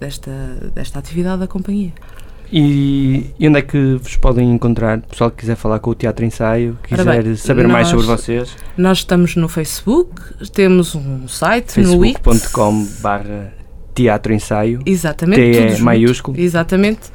desta, 0.00 0.30
desta 0.74 0.98
atividade 0.98 1.40
da 1.40 1.46
companhia. 1.46 1.92
E, 2.52 3.30
e, 3.38 3.48
onde 3.48 3.58
é 3.58 3.62
que 3.62 3.94
vos 3.94 4.16
podem 4.16 4.52
encontrar? 4.52 4.98
O 4.98 5.02
pessoal 5.02 5.30
que 5.30 5.38
quiser 5.38 5.56
falar 5.56 5.78
com 5.78 5.90
o 5.90 5.94
Teatro 5.94 6.22
Ensaio, 6.24 6.78
quiser 6.82 7.22
bem, 7.22 7.34
saber 7.34 7.62
nós, 7.62 7.72
mais 7.72 7.88
sobre 7.88 8.04
vocês? 8.04 8.54
Nós 8.76 8.98
estamos 8.98 9.34
no 9.36 9.48
Facebook, 9.48 10.20
temos 10.52 10.94
um 10.94 11.26
site 11.26 11.72
facebook.com 11.72 12.86
barra 13.00 13.54
Teatro 13.94 14.34
Ensaio. 14.34 14.80
Exatamente. 14.84 15.40
T 15.40 15.58
é 15.58 15.78
maiúsculo. 15.78 16.38
Exatamente. 16.38 17.10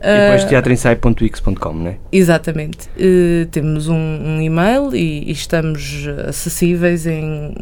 E 0.00 0.20
depois 0.20 0.44
Ah, 0.44 0.46
teatroensaio.x.com, 0.46 1.72
não 1.72 1.86
é? 1.88 1.98
Exatamente. 2.12 2.88
Eh, 2.98 3.46
temos 3.50 3.88
um, 3.88 3.94
um 3.94 4.42
e-mail 4.42 4.94
e, 4.94 5.28
e 5.28 5.32
estamos 5.32 6.06
acessíveis 6.28 7.06
em, 7.06 7.54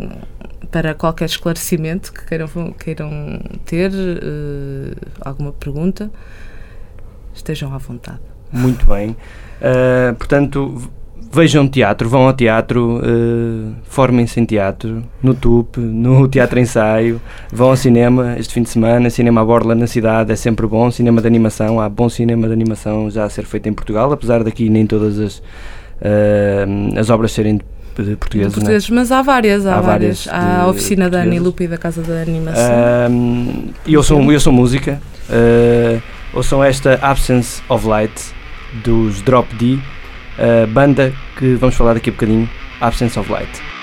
para 0.70 0.94
qualquer 0.94 1.26
esclarecimento 1.26 2.12
que 2.12 2.26
queiram, 2.26 2.48
queiram 2.78 3.40
ter, 3.64 3.92
eh, 3.92 4.94
alguma 5.20 5.52
pergunta, 5.52 6.10
estejam 7.34 7.74
à 7.74 7.78
vontade. 7.78 8.20
Muito 8.52 8.86
bem. 8.86 9.10
Uh, 9.10 10.14
portanto, 10.16 10.90
vejam 11.34 11.66
teatro, 11.66 12.08
vão 12.08 12.26
ao 12.26 12.32
teatro, 12.32 13.00
uh, 13.00 13.74
formem-se 13.84 14.38
em 14.38 14.44
teatro, 14.44 15.02
no 15.20 15.34
TUP, 15.34 15.78
no 15.78 16.28
Teatro 16.28 16.60
Ensaio, 16.60 17.20
vão 17.52 17.70
ao 17.70 17.76
cinema 17.76 18.36
este 18.38 18.54
fim 18.54 18.62
de 18.62 18.68
semana, 18.68 19.10
cinema 19.10 19.40
à 19.40 19.44
borla 19.44 19.74
na 19.74 19.88
cidade 19.88 20.32
é 20.32 20.36
sempre 20.36 20.66
bom, 20.66 20.90
cinema 20.90 21.20
de 21.20 21.26
animação, 21.26 21.80
há 21.80 21.88
bom 21.88 22.08
cinema 22.08 22.46
de 22.46 22.52
animação 22.52 23.10
já 23.10 23.24
a 23.24 23.30
ser 23.30 23.44
feito 23.44 23.68
em 23.68 23.72
Portugal, 23.72 24.12
apesar 24.12 24.44
daqui 24.44 24.70
nem 24.70 24.86
todas 24.86 25.18
as, 25.18 25.38
uh, 25.38 26.96
as 26.96 27.10
obras 27.10 27.32
serem 27.32 27.56
de, 27.56 28.04
de 28.04 28.16
portugueses, 28.16 28.52
não 28.52 28.62
é? 28.62 28.64
Portugueses, 28.64 28.90
mas 28.90 29.10
há 29.10 29.20
várias, 29.20 29.66
há, 29.66 29.78
Há 29.78 29.80
várias. 29.80 30.28
Há 30.28 30.62
a 30.62 30.64
de 30.64 30.70
oficina 30.70 31.10
da. 31.10 31.24
Lupe 31.24 31.64
e 31.64 31.68
da 31.68 31.76
Casa 31.78 32.00
da 32.02 32.22
Animação. 32.22 32.72
Um, 33.10 33.68
e 33.84 33.96
ouçam, 33.96 34.24
ouçam 34.26 34.52
música, 34.52 35.00
uh, 35.28 36.00
ouçam 36.34 36.62
esta 36.62 36.98
Absence 37.00 37.62
of 37.68 37.86
Light 37.86 38.34
dos 38.84 39.22
Drop 39.22 39.54
D, 39.54 39.78
banda 40.70 41.12
que 41.38 41.54
vamos 41.54 41.76
falar 41.76 41.94
daqui 41.94 42.10
a 42.10 42.12
bocadinho, 42.12 42.50
Absence 42.80 43.18
of 43.18 43.30
Light. 43.30 43.73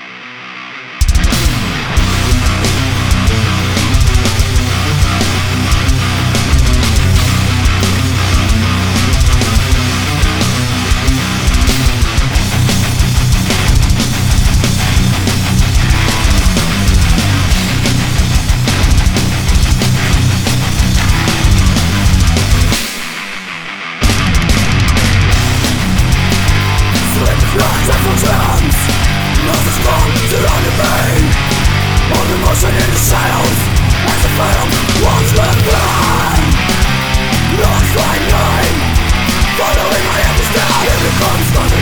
comes, 41.22 41.81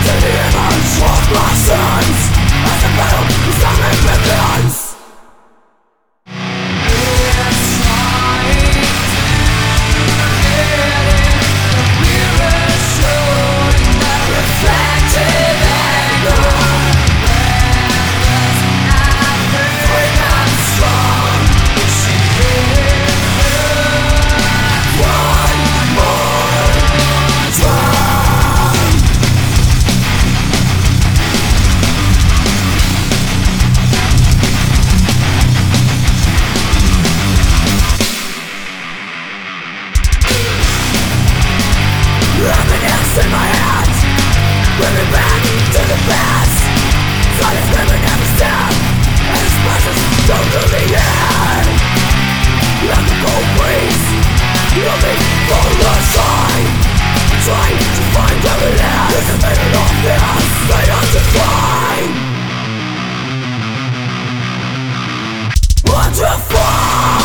to 66.21 66.37
fall 66.37 67.20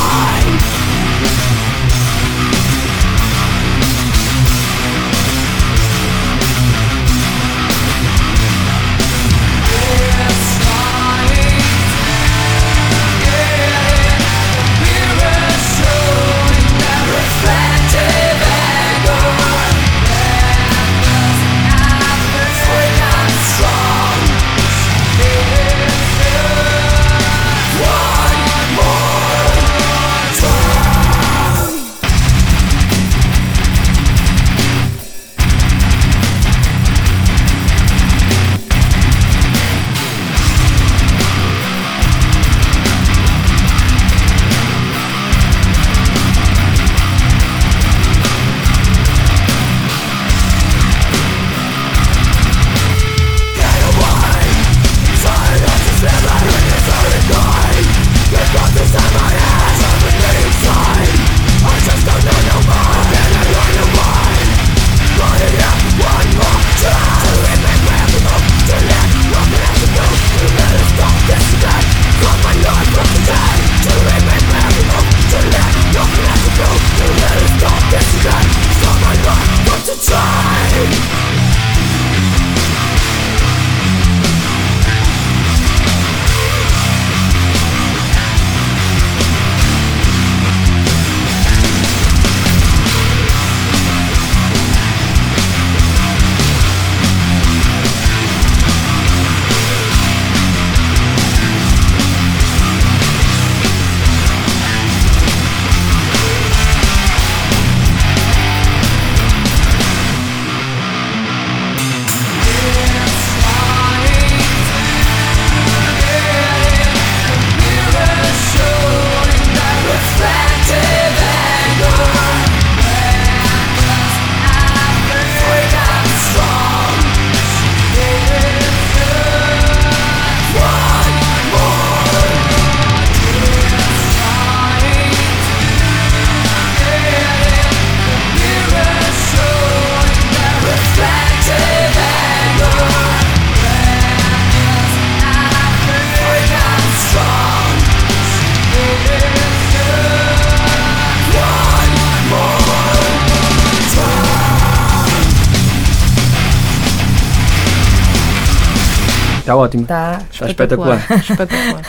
Está 159.46 159.54
ótimo. 159.54 159.84
Está 159.84 160.22
Está 160.28 160.46
espetacular. 160.48 161.06
espetacular. 161.20 161.82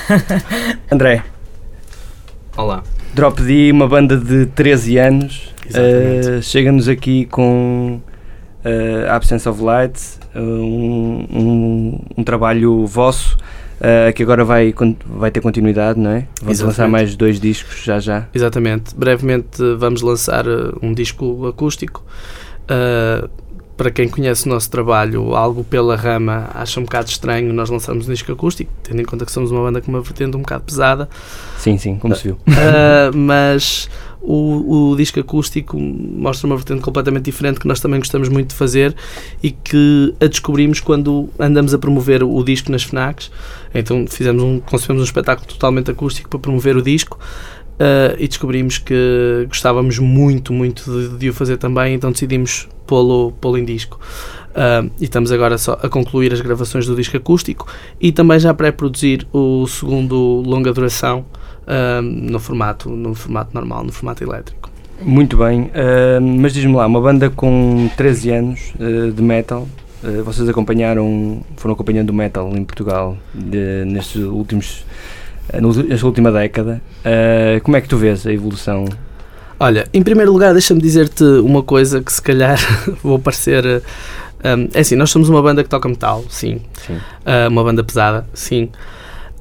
André, 0.93 1.23
Olá. 2.55 2.83
Drop 3.15 3.41
D, 3.41 3.71
uma 3.71 3.87
banda 3.87 4.15
de 4.15 4.45
13 4.45 4.97
anos, 4.99 5.55
eh, 5.73 6.39
chega-nos 6.43 6.87
aqui 6.87 7.25
com 7.25 7.99
eh, 8.63 9.07
Absence 9.09 9.49
of 9.49 9.59
Light, 9.63 9.99
eh, 10.35 10.39
um, 10.39 11.25
um, 11.31 11.99
um 12.19 12.23
trabalho 12.23 12.85
vosso 12.85 13.35
eh, 13.81 14.11
que 14.11 14.21
agora 14.21 14.45
vai, 14.45 14.71
vai 15.07 15.31
ter 15.31 15.41
continuidade, 15.41 15.99
não 15.99 16.11
é? 16.11 16.27
Vamos 16.39 16.59
lançar 16.59 16.87
mais 16.87 17.15
dois 17.15 17.39
discos 17.39 17.83
já 17.83 17.99
já. 17.99 18.27
Exatamente. 18.35 18.93
Brevemente 18.95 19.63
vamos 19.79 20.03
lançar 20.03 20.45
um 20.79 20.93
disco 20.93 21.47
acústico. 21.47 22.05
Uh, 22.69 23.27
para 23.77 23.91
quem 23.91 24.09
conhece 24.09 24.47
o 24.47 24.49
nosso 24.49 24.69
trabalho, 24.69 25.35
algo 25.35 25.63
pela 25.63 25.95
rama 25.95 26.49
acha 26.55 26.79
um 26.79 26.83
bocado 26.83 27.09
estranho 27.09 27.53
nós 27.53 27.69
lançamos 27.69 28.07
um 28.07 28.11
disco 28.11 28.31
acústico, 28.31 28.71
tendo 28.81 29.01
em 29.01 29.05
conta 29.05 29.23
que 29.23 29.31
somos 29.31 29.51
uma 29.51 29.61
banda 29.61 29.79
com 29.79 29.91
uma 29.91 30.01
vertente 30.01 30.35
um 30.35 30.39
bocado 30.39 30.63
pesada. 30.63 31.07
Sim, 31.57 31.77
sim, 31.77 31.95
como 31.97 32.15
se 32.15 32.23
viu. 32.23 32.33
Uh, 32.33 33.13
mas 33.15 33.87
o, 34.19 34.91
o 34.91 34.95
disco 34.97 35.19
acústico 35.19 35.79
mostra 35.79 36.47
uma 36.47 36.57
vertente 36.57 36.81
completamente 36.81 37.25
diferente 37.25 37.59
que 37.59 37.67
nós 37.67 37.79
também 37.79 37.99
gostamos 37.99 38.27
muito 38.27 38.49
de 38.49 38.55
fazer 38.55 38.95
e 39.41 39.51
que 39.51 40.13
a 40.19 40.25
descobrimos 40.25 40.79
quando 40.79 41.29
andamos 41.39 41.73
a 41.73 41.77
promover 41.77 42.23
o 42.23 42.43
disco 42.43 42.71
nas 42.71 42.83
FNACs. 42.83 43.31
Então 43.73 44.05
fizemos 44.07 44.43
um, 44.43 44.59
concebemos 44.59 45.01
um 45.01 45.05
espetáculo 45.05 45.47
totalmente 45.47 45.91
acústico 45.91 46.29
para 46.29 46.39
promover 46.39 46.75
o 46.75 46.81
disco. 46.81 47.17
Uh, 47.79 48.15
e 48.17 48.27
descobrimos 48.27 48.77
que 48.77 49.45
gostávamos 49.47 49.99
muito, 49.99 50.51
muito 50.53 50.83
de, 50.83 51.17
de 51.17 51.29
o 51.29 51.33
fazer 51.33 51.57
também, 51.57 51.95
então 51.95 52.11
decidimos 52.11 52.67
pô-lo 52.85 53.31
pô 53.39 53.57
em 53.57 53.65
disco. 53.65 53.99
Uh, 54.49 54.89
e 54.99 55.03
estamos 55.03 55.31
agora 55.31 55.57
só 55.57 55.77
a 55.83 55.87
concluir 55.87 56.33
as 56.33 56.41
gravações 56.41 56.87
do 56.87 56.95
disco 56.95 57.15
acústico 57.15 57.67
e 58.01 58.11
também 58.11 58.39
já 58.39 58.51
pré-produzir 58.53 59.27
o 59.31 59.67
segundo 59.67 60.15
longa 60.45 60.73
duração 60.73 61.25
uh, 61.67 62.01
no, 62.01 62.39
formato, 62.39 62.89
no 62.89 63.13
formato 63.13 63.51
normal, 63.53 63.83
no 63.83 63.91
formato 63.91 64.23
elétrico. 64.23 64.71
Muito 64.99 65.37
bem, 65.37 65.69
mas 66.39 66.55
diz-me 66.55 66.73
lá, 66.73 66.87
uma 66.87 66.99
banda 66.99 67.29
com 67.29 67.87
13 67.95 68.31
anos 68.31 68.73
de 69.15 69.21
metal, 69.21 69.67
vocês 70.25 70.49
acompanharam, 70.49 71.39
foram 71.55 71.75
acompanhando 71.75 72.09
o 72.09 72.13
metal 72.15 72.51
em 72.57 72.63
Portugal 72.63 73.15
de- 73.31 73.85
nestes 73.85 74.23
últimos, 74.23 74.83
nesta 75.87 76.05
última 76.05 76.31
década. 76.31 76.81
Eh, 77.03 77.59
como 77.63 77.77
é 77.77 77.81
que 77.81 77.87
tu 77.87 77.97
vês 77.97 78.25
a 78.25 78.33
evolução? 78.33 78.85
Olha, 79.59 79.87
em 79.93 80.03
primeiro 80.03 80.31
lugar, 80.31 80.53
deixa-me 80.53 80.81
dizer-te 80.81 81.23
uma 81.23 81.63
coisa 81.63 82.01
que 82.01 82.11
se 82.11 82.21
calhar 82.21 82.59
vou 83.01 83.17
parecer. 83.17 83.65
uh, 83.65 83.81
um, 84.45 84.69
é 84.73 84.81
assim, 84.81 84.95
nós 84.95 85.09
somos 85.09 85.29
uma 85.29 85.41
banda 85.41 85.63
que 85.63 85.69
toca 85.69 85.89
metal, 85.89 86.23
sim. 86.29 86.61
Sim. 86.85 86.95
Uh, 86.95 87.49
uma 87.49 87.63
banda 87.63 87.83
pesada, 87.83 88.27
sim. 88.33 88.69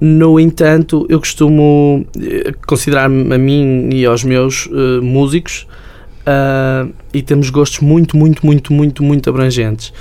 No 0.01 0.39
entanto, 0.39 1.07
eu 1.09 1.19
costumo 1.19 2.07
eh, 2.21 2.53
considerar-me 2.67 3.35
a 3.35 3.39
mim 3.39 3.89
e 3.91 4.05
aos 4.05 4.23
meus 4.25 4.69
eh, 4.71 5.01
músicos 5.01 5.67
uh, 6.21 6.93
e 7.15 7.23
temos 7.23 7.49
gostos 7.49 7.81
muito, 7.81 8.15
muito, 8.15 8.45
muito, 8.45 8.75
muito, 8.75 9.03
muito 9.03 9.31
abrangentes. 9.31 9.95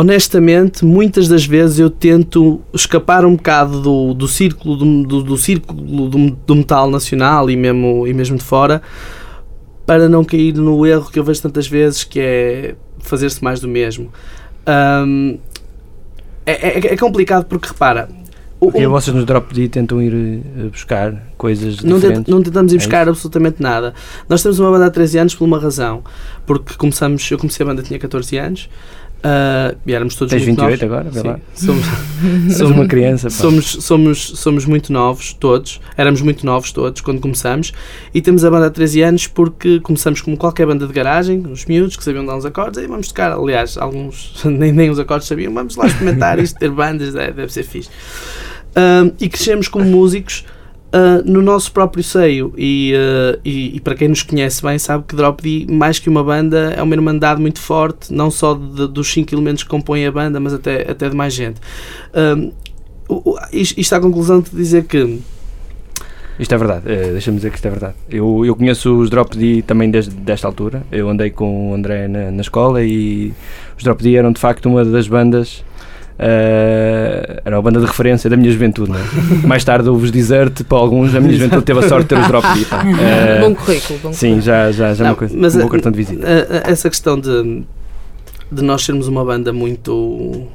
Honestamente, 0.00 0.84
muitas 0.84 1.26
das 1.26 1.44
vezes 1.44 1.80
eu 1.80 1.90
tento 1.90 2.60
escapar 2.72 3.24
um 3.24 3.34
bocado 3.34 3.80
do, 3.80 4.14
do 4.14 4.28
círculo, 4.28 4.76
do, 4.76 5.02
do, 5.02 5.22
do 5.24 5.36
círculo 5.36 6.08
do, 6.08 6.30
do 6.30 6.54
metal 6.54 6.88
nacional 6.88 7.50
e 7.50 7.56
mesmo, 7.56 8.06
e 8.06 8.14
mesmo 8.14 8.36
de 8.38 8.44
fora 8.44 8.80
para 9.84 10.08
não 10.08 10.22
cair 10.22 10.54
no 10.54 10.86
erro 10.86 11.10
que 11.10 11.18
eu 11.18 11.24
vejo 11.24 11.42
tantas 11.42 11.66
vezes 11.66 12.04
que 12.04 12.20
é 12.20 12.76
fazer-se 13.00 13.42
mais 13.42 13.58
do 13.58 13.66
mesmo. 13.66 14.12
Um, 15.04 15.36
é, 16.46 16.78
é- 16.78 16.92
é 16.92 16.96
complicado 16.96 17.46
porque 17.46 17.66
repara, 17.66 18.08
Porque 18.60 18.86
um- 18.86 18.90
vocês 18.90 19.16
nos 19.16 19.24
Drop 19.24 19.52
D 19.52 19.68
tentam 19.68 20.00
ir 20.00 20.14
eh, 20.14 20.68
buscar 20.68 21.12
coisas 21.36 21.82
não, 21.82 21.96
diferentes. 21.98 22.32
não 22.32 22.40
tentamos 22.40 22.72
ir 22.72 22.76
É 22.76 22.78
buscar 22.78 23.00
isso? 23.02 23.10
absolutamente 23.10 23.60
nada. 23.60 23.94
Nós 24.28 24.44
temos 24.44 24.60
uma 24.60 24.70
banda 24.70 24.86
há 24.86 24.90
13 24.90 25.18
anos 25.18 25.34
por 25.34 25.44
uma 25.44 25.58
razão. 25.58 26.04
Porque 26.46 26.74
começamos, 26.74 27.28
eu 27.32 27.36
comecei 27.38 27.64
a 27.64 27.68
banda 27.68 27.82
tinha 27.82 27.98
14 27.98 28.36
anos 28.36 28.68
ah, 29.22 29.74
e 29.84 29.92
éramos 29.92 30.14
todos 30.14 30.30
Tens 30.32 30.46
muito 30.46 30.60
28 30.64 30.86
novos. 30.86 30.96
agora? 30.96 31.10
Vê 31.10 31.20
Sim, 31.20 31.28
lá. 31.28 31.40
somos, 31.54 31.86
Somos 32.56 32.72
uma 32.76 32.86
criança. 32.86 33.28
pá. 33.28 33.34
somos, 33.34 33.66
somos, 33.66 34.18
somos 34.36 34.64
muito 34.64 34.92
novos 34.92 35.32
todos, 35.32 35.80
éramos 35.96 36.20
muito 36.20 36.46
novos 36.46 36.70
todos 36.72 37.00
quando 37.00 37.20
começamos 37.20 37.72
e 38.14 38.20
temos 38.22 38.44
a 38.44 38.50
banda 38.50 38.66
há 38.66 38.70
13 38.70 39.02
anos 39.02 39.26
porque 39.26 39.80
começamos 39.80 40.20
como 40.20 40.36
qualquer 40.36 40.66
banda 40.66 40.86
de 40.86 40.92
garagem, 40.92 41.44
uns 41.46 41.64
miúdos 41.66 41.96
que 41.96 42.04
sabiam 42.04 42.24
dar 42.24 42.36
uns 42.36 42.44
acordes 42.44 42.82
e 42.82 42.86
vamos 42.86 43.08
tocar, 43.08 43.32
aliás, 43.32 43.76
alguns 43.76 44.32
nem, 44.46 44.72
nem 44.72 44.90
os 44.90 44.98
acordes 44.98 45.26
sabiam, 45.26 45.52
vamos 45.52 45.76
lá 45.76 45.86
experimentar 45.86 46.38
isto, 46.38 46.58
ter 46.58 46.70
bandas, 46.70 47.12
deve, 47.12 47.32
deve 47.32 47.52
ser 47.52 47.64
fixe. 47.64 47.88
Ahm, 48.76 49.10
e 49.20 49.28
crescemos 49.28 49.66
como 49.66 49.84
músicos 49.84 50.44
ah, 50.92 51.22
no 51.24 51.42
nosso 51.42 51.70
próprio 51.72 52.02
seio 52.02 52.52
e, 52.56 52.92
ah, 52.96 53.38
e, 53.44 53.76
e 53.76 53.80
para 53.80 53.94
quem 53.94 54.08
nos 54.08 54.22
conhece 54.22 54.62
bem 54.62 54.78
sabe 54.78 55.04
que 55.06 55.14
Drop 55.16 55.42
D, 55.42 55.66
mais 55.72 55.98
que 55.98 56.08
uma 56.08 56.22
banda, 56.24 56.72
é 56.76 56.82
uma 56.82 56.94
irmandade 56.94 57.40
muito 57.40 57.60
forte, 57.60 58.12
não 58.12 58.30
só 58.30 58.54
de- 58.54 58.88
dos 58.88 59.08
cinco 59.12 59.34
elementos 59.34 59.62
que 59.62 59.68
compõem 59.68 60.06
a 60.06 60.12
banda, 60.12 60.38
mas 60.40 60.52
até, 60.54 60.90
até 60.90 61.08
de 61.08 61.16
mais 61.16 61.32
gente. 61.34 61.60
O- 63.08 63.30
o- 63.32 63.38
isto, 63.52 63.92
à 63.94 64.00
conclusão 64.00 64.40
de 64.40 64.50
dizer 64.50 64.84
que 64.84 65.18
Isto 66.38 66.54
é 66.54 66.58
verdade, 66.58 66.82
eh, 66.86 67.10
deixa-me 67.12 67.36
dizer 67.38 67.50
que 67.50 67.56
isto 67.56 67.66
é 67.66 67.70
verdade. 67.70 67.94
Eu, 68.08 68.44
eu 68.46 68.54
conheço 68.54 68.96
os 68.96 69.10
Drop 69.10 69.36
D 69.36 69.60
também 69.62 69.90
desde 69.90 70.12
desta 70.14 70.46
altura. 70.46 70.84
Eu 70.92 71.08
andei 71.08 71.30
com 71.30 71.70
o 71.72 71.74
André 71.74 72.06
na, 72.06 72.30
na 72.30 72.40
escola 72.42 72.84
e 72.84 73.32
os 73.76 73.82
Drop 73.82 74.00
D 74.00 74.14
eram 74.14 74.30
de 74.30 74.38
facto 74.40 74.66
uma 74.66 74.84
das 74.84 75.08
bandas. 75.08 75.64
Eh, 76.18 77.42
era 77.44 77.56
uma 77.56 77.62
banda 77.62 77.80
de 77.80 77.86
referência 77.86 78.28
da 78.28 78.36
minha 78.36 78.50
juventude. 78.50 78.90
Não 78.90 78.98
é? 78.98 79.02
Mais 79.46 79.64
tarde 79.64 79.88
houve 79.88 80.04
os 80.06 80.10
Desert 80.10 80.64
para 80.64 80.78
alguns. 80.78 81.14
A 81.14 81.20
minha 81.20 81.34
juventude 81.34 81.62
teve 81.64 81.78
a 81.80 81.88
sorte 81.88 82.02
de 82.04 82.08
ter 82.08 82.18
os 82.20 82.26
Drop 82.28 82.46
D. 82.58 82.64
pá. 82.64 82.84
Eh, 82.86 83.40
bom 83.40 83.54
currículo, 83.54 83.98
bom 84.02 84.12
sim, 84.12 84.40
já, 84.40 84.70
já, 84.72 84.94
já 84.94 85.04
é 85.04 85.06
Não, 85.06 85.12
uma 85.12 85.16
coisa. 85.16 85.36
mas, 85.36 85.54
um 85.54 85.60
bom 85.60 85.68
cartão 85.68 85.92
de 85.92 85.98
visita. 85.98 86.26
a- 86.26 86.68
a- 86.68 86.70
essa 86.70 86.88
questão 86.90 87.18
de, 87.18 87.62
de 88.50 88.62
nós 88.62 88.84
sermos 88.84 89.06
uma 89.08 89.24
banda 89.24 89.52
muito 89.52 90.46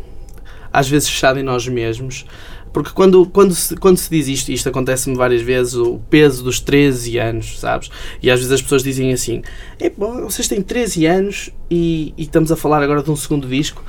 às 0.71 0.87
vezes 0.89 1.07
fechada 1.09 1.39
em 1.39 1.43
nós 1.43 1.67
mesmos 1.67 2.25
porque 2.71 2.89
quando, 2.91 3.23
quando, 3.27 3.53
se, 3.53 3.75
quando 3.75 3.97
se 3.97 4.09
diz 4.09 4.27
isto, 4.27 4.51
isto 4.51 4.67
acontece-me 4.67 5.15
várias 5.15 5.43
vezes, 5.43 5.75
o 5.75 5.99
peso 6.09 6.43
dos 6.43 6.59
13 6.59 7.19
anos, 7.19 7.59
sabes? 7.59 7.91
E 8.19 8.31
às 8.31 8.39
vezes 8.39 8.51
as 8.51 8.63
pessoas 8.63 8.81
dizem 8.81 9.13
assim: 9.13 9.43
"É, 9.79 9.91
bom, 9.95 10.23
vocês 10.23 10.47
têm 10.47 10.59
13 10.59 11.05
anos 11.05 11.51
e, 11.69 12.15
e 12.17 12.23
estamos 12.23 12.51
a 12.51 12.55
falar 12.55 12.81
agora 12.81 13.03
de 13.03 13.11
um 13.11 13.15
segundo 13.15 13.47
disco. 13.47 13.83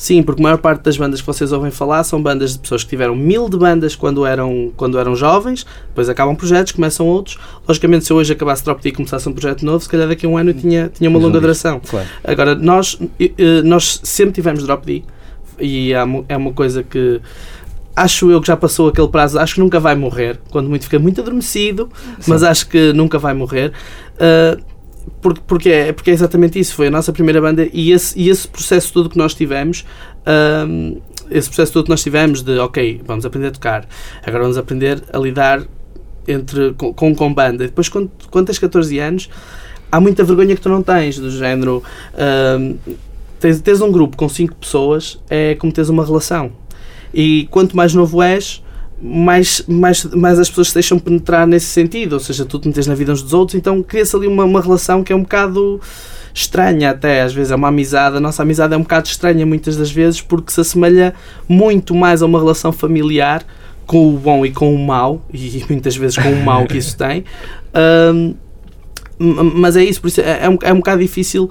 Sim, 0.00 0.22
porque 0.22 0.40
a 0.40 0.44
maior 0.44 0.56
parte 0.56 0.82
das 0.82 0.96
bandas 0.96 1.20
que 1.20 1.26
vocês 1.26 1.52
ouvem 1.52 1.70
falar 1.70 2.02
são 2.04 2.22
bandas 2.22 2.54
de 2.54 2.58
pessoas 2.58 2.82
que 2.82 2.88
tiveram 2.88 3.14
mil 3.14 3.50
de 3.50 3.58
bandas 3.58 3.94
quando 3.94 4.24
eram, 4.24 4.72
quando 4.74 4.98
eram 4.98 5.14
jovens, 5.14 5.66
depois 5.88 6.08
acabam 6.08 6.34
projetos, 6.34 6.72
começam 6.72 7.06
outros. 7.06 7.36
Logicamente, 7.68 8.06
se 8.06 8.10
eu 8.10 8.16
hoje 8.16 8.32
acabasse 8.32 8.64
Drop 8.64 8.82
D 8.82 8.88
e 8.88 8.92
começasse 8.92 9.28
um 9.28 9.32
projeto 9.34 9.62
novo, 9.62 9.84
se 9.84 9.90
calhar 9.90 10.08
daqui 10.08 10.24
a 10.24 10.28
um 10.30 10.38
ano 10.38 10.50
eu 10.50 10.54
tinha, 10.54 10.88
tinha 10.88 11.10
uma 11.10 11.18
longa 11.18 11.38
duração. 11.38 11.82
Claro. 11.86 12.06
Agora, 12.24 12.54
nós, 12.54 12.98
nós 13.62 14.00
sempre 14.02 14.32
tivemos 14.32 14.62
Drop 14.64 14.86
D 14.86 15.02
e 15.60 15.92
é 15.92 16.02
uma- 16.02 16.52
coisa 16.54 16.82
que 16.82 17.20
acho 17.94 18.30
eu 18.30 18.40
que 18.40 18.46
já 18.46 18.56
passou 18.56 18.88
aquele 18.88 19.08
prazo, 19.08 19.38
acho 19.38 19.52
que 19.56 19.60
nunca 19.60 19.78
vai 19.78 19.94
morrer, 19.94 20.40
quando 20.50 20.70
muito 20.70 20.84
fica 20.84 20.98
muito 20.98 21.20
adormecido, 21.20 21.90
mas 22.26 22.42
acho 22.42 22.66
que 22.70 22.94
nunca 22.94 23.18
vai 23.18 23.34
morrer. 23.34 23.70
Uh, 24.14 24.62
porque, 25.20 25.40
porque, 25.46 25.68
é, 25.68 25.92
porque 25.92 26.10
é 26.10 26.14
exatamente 26.14 26.58
isso, 26.58 26.74
foi 26.74 26.88
a 26.88 26.90
nossa 26.90 27.12
primeira 27.12 27.40
banda 27.40 27.68
e 27.72 27.92
esse, 27.92 28.18
e 28.18 28.28
esse 28.28 28.48
processo 28.48 28.92
todo 28.92 29.08
que 29.08 29.18
nós 29.18 29.34
tivemos, 29.34 29.84
um, 30.66 31.00
esse 31.30 31.48
processo 31.48 31.72
todo 31.72 31.84
que 31.84 31.90
nós 31.90 32.02
tivemos 32.02 32.42
de 32.42 32.58
ok, 32.58 33.00
vamos 33.06 33.24
aprender 33.24 33.48
a 33.48 33.50
tocar, 33.50 33.86
agora 34.24 34.42
vamos 34.42 34.56
aprender 34.56 35.02
a 35.12 35.18
lidar 35.18 35.62
entre, 36.26 36.72
com, 36.74 36.92
com, 36.92 37.14
com 37.14 37.34
banda. 37.34 37.64
Depois, 37.64 37.88
quando, 37.88 38.10
quando 38.30 38.46
tens 38.46 38.58
14 38.58 38.98
anos, 38.98 39.30
há 39.90 40.00
muita 40.00 40.24
vergonha 40.24 40.54
que 40.54 40.62
tu 40.62 40.68
não 40.68 40.82
tens, 40.82 41.18
do 41.18 41.30
género. 41.30 41.82
um, 42.58 42.76
tens, 43.38 43.60
tens 43.60 43.80
um 43.80 43.90
grupo 43.90 44.16
com 44.16 44.28
5 44.28 44.54
pessoas, 44.56 45.18
é 45.28 45.54
como 45.56 45.72
tens 45.72 45.88
uma 45.88 46.04
relação. 46.04 46.52
E 47.12 47.48
quanto 47.50 47.76
mais 47.76 47.94
novo 47.94 48.22
és, 48.22 48.62
mais, 49.02 49.62
mais, 49.66 50.04
mais 50.04 50.38
as 50.38 50.48
pessoas 50.48 50.68
se 50.68 50.74
deixam 50.74 50.98
penetrar 50.98 51.46
nesse 51.46 51.66
sentido, 51.66 52.14
ou 52.14 52.20
seja, 52.20 52.44
tu 52.44 52.58
te 52.58 52.68
metes 52.68 52.86
na 52.86 52.94
vida 52.94 53.12
uns 53.12 53.22
dos 53.22 53.32
outros, 53.32 53.56
então 53.56 53.82
cria-se 53.82 54.14
ali 54.16 54.26
uma, 54.26 54.44
uma 54.44 54.60
relação 54.60 55.02
que 55.02 55.12
é 55.12 55.16
um 55.16 55.22
bocado 55.22 55.80
estranha 56.34 56.90
até, 56.90 57.22
às 57.22 57.32
vezes. 57.32 57.50
É 57.50 57.56
uma 57.56 57.68
amizade, 57.68 58.16
a 58.16 58.20
nossa 58.20 58.42
amizade 58.42 58.74
é 58.74 58.76
um 58.76 58.82
bocado 58.82 59.08
estranha 59.08 59.44
muitas 59.46 59.76
das 59.76 59.90
vezes 59.90 60.20
porque 60.20 60.52
se 60.52 60.60
assemelha 60.60 61.14
muito 61.48 61.94
mais 61.94 62.22
a 62.22 62.26
uma 62.26 62.38
relação 62.38 62.72
familiar 62.72 63.42
com 63.86 64.14
o 64.14 64.18
bom 64.18 64.46
e 64.46 64.52
com 64.52 64.72
o 64.72 64.78
mau, 64.78 65.20
e 65.34 65.64
muitas 65.68 65.96
vezes 65.96 66.16
com 66.16 66.30
o 66.30 66.44
mau 66.44 66.64
que 66.66 66.78
isso 66.78 66.96
tem. 66.96 67.24
Ahm, 67.74 68.16
m- 68.16 68.36
mas 69.22 69.76
é 69.76 69.84
isso, 69.84 70.00
por 70.00 70.08
isso 70.08 70.20
é, 70.22 70.44
é 70.44 70.48
um, 70.48 70.56
é 70.62 70.72
um 70.72 70.76
bocado 70.76 71.00
difícil 71.02 71.48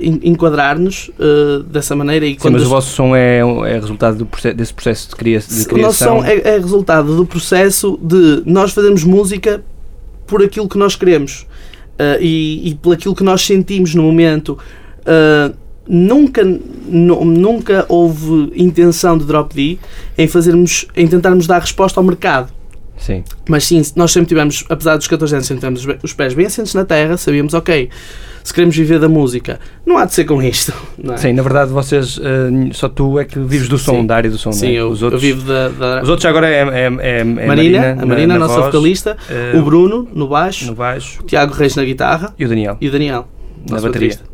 en- 0.00 0.20
enquadrar-nos 0.24 1.10
ah, 1.20 1.62
dessa 1.70 1.94
maneira. 1.94 2.26
E 2.26 2.30
Sim, 2.32 2.36
quando 2.38 2.52
mas 2.54 2.62
as- 2.62 2.68
o 2.68 2.70
vosso 2.70 2.94
som 2.94 3.14
é, 3.14 3.38
é 3.38 3.74
resultado 3.78 4.18
do 4.18 4.26
processo, 4.26 4.56
desse 4.56 4.74
processo 4.74 5.08
de, 5.10 5.16
cria, 5.16 5.38
de 5.38 5.46
o 5.46 5.56
nosso 5.56 5.68
criação. 5.68 6.18
som 6.20 6.24
é, 6.24 6.36
é 6.48 6.58
resultado 6.58 7.16
do 7.16 7.24
processo 7.24 7.98
de 8.02 8.42
nós 8.44 8.72
fazermos 8.72 9.04
música 9.04 9.62
por 10.26 10.42
aquilo 10.42 10.68
que 10.68 10.76
nós 10.78 10.96
queremos 10.96 11.46
ah, 11.98 12.18
e, 12.20 12.70
e 12.70 12.74
por 12.74 12.94
aquilo 12.94 13.14
que 13.14 13.22
nós 13.24 13.42
sentimos 13.44 13.94
no 13.94 14.02
momento. 14.02 14.58
Ah, 15.06 15.52
nunca, 15.88 16.44
nu- 16.44 17.24
nunca 17.24 17.84
houve 17.88 18.52
intenção 18.54 19.18
de 19.18 19.24
Drop 19.24 19.52
D 19.54 19.78
em 20.16 20.28
fazermos, 20.28 20.86
em 20.96 21.06
tentarmos 21.08 21.46
dar 21.46 21.60
resposta 21.60 21.98
ao 21.98 22.04
mercado. 22.04 22.52
Sim. 23.00 23.24
Mas 23.48 23.64
sim, 23.64 23.82
nós 23.96 24.12
sempre 24.12 24.28
tivemos, 24.28 24.64
apesar 24.68 24.96
dos 24.96 25.08
14 25.08 25.34
anos, 25.34 25.46
sempre 25.46 25.68
tivemos 25.68 25.98
os 26.02 26.12
pés 26.12 26.34
bem 26.34 26.46
assentes 26.46 26.74
na 26.74 26.84
terra, 26.84 27.16
sabíamos, 27.16 27.54
ok, 27.54 27.88
se 28.44 28.52
queremos 28.54 28.76
viver 28.76 28.98
da 28.98 29.08
música, 29.08 29.58
não 29.86 29.96
há 29.98 30.04
de 30.04 30.12
ser 30.14 30.24
com 30.24 30.42
isto. 30.42 30.72
É? 31.10 31.16
Sim, 31.16 31.32
na 31.32 31.42
verdade 31.42 31.70
vocês, 31.72 32.20
eh, 32.22 32.70
só 32.72 32.86
tu 32.88 33.18
é 33.18 33.24
que 33.24 33.38
vives 33.38 33.68
do 33.68 33.78
som, 33.78 34.00
Sim. 34.00 34.06
da 34.06 34.16
área 34.16 34.30
do 34.30 34.36
som, 34.36 34.52
Sim, 34.52 34.66
não 34.66 34.72
é? 34.72 34.76
eu, 34.76 34.88
os 34.90 35.02
outros, 35.02 35.22
eu 35.22 35.34
vivo 35.34 35.48
da, 35.48 35.68
da 35.70 36.02
Os 36.02 36.08
outros 36.10 36.26
agora 36.26 36.46
é, 36.48 36.60
é, 36.60 36.84
é, 37.00 37.20
é 37.20 37.24
Marina, 37.24 37.92
a 37.92 37.94
na- 37.94 38.06
Marina, 38.06 38.26
na 38.26 38.34
a 38.34 38.38
nossa 38.48 38.54
voz, 38.60 38.66
vocalista, 38.66 39.16
eh, 39.30 39.52
o 39.56 39.62
Bruno 39.62 40.06
no 40.14 40.28
baixo, 40.28 40.66
no 40.66 40.74
baixo 40.74 41.20
o 41.22 41.26
Tiago 41.26 41.54
Reis 41.54 41.74
na 41.74 41.84
guitarra 41.84 42.34
e 42.38 42.44
o 42.44 42.48
Daniel 42.48 42.76
e 42.80 42.88
o 42.88 42.92
Daniel 42.92 43.26
na 43.68 43.76
bateria. 43.80 43.88
baterista. 44.10 44.24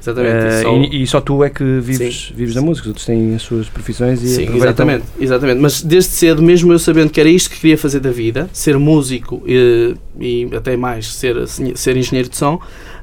Exatamente. 0.00 0.34
Eh, 0.34 0.60
e 0.60 0.62
só- 0.62 0.76
e, 0.76 1.02
e 1.02 1.06
só 1.06 1.20
tu 1.20 1.44
é 1.44 1.50
que 1.50 1.62
vives, 1.80 2.32
vives 2.34 2.54
da 2.54 2.62
música, 2.62 2.84
os 2.84 2.88
outros 2.88 3.04
têm 3.06 3.34
as 3.34 3.42
suas 3.42 3.68
profissões 3.68 4.22
e 4.22 4.28
Sim, 4.28 4.56
exatamente, 4.56 5.04
exatamente. 5.20 5.60
Mas 5.60 5.82
desde 5.82 6.10
cedo, 6.10 6.42
mesmo 6.42 6.72
eu 6.72 6.78
sabendo 6.78 7.10
que 7.10 7.20
era 7.20 7.28
isto 7.28 7.50
que 7.50 7.60
queria 7.60 7.76
fazer 7.76 8.00
da 8.00 8.10
vida, 8.10 8.48
ser 8.52 8.78
músico 8.78 9.42
e, 9.46 9.94
e 10.18 10.48
até 10.56 10.76
mais 10.76 11.12
ser, 11.12 11.36
ser 11.46 11.96
engenheiro 11.96 12.28
de 12.30 12.36
som, 12.36 12.58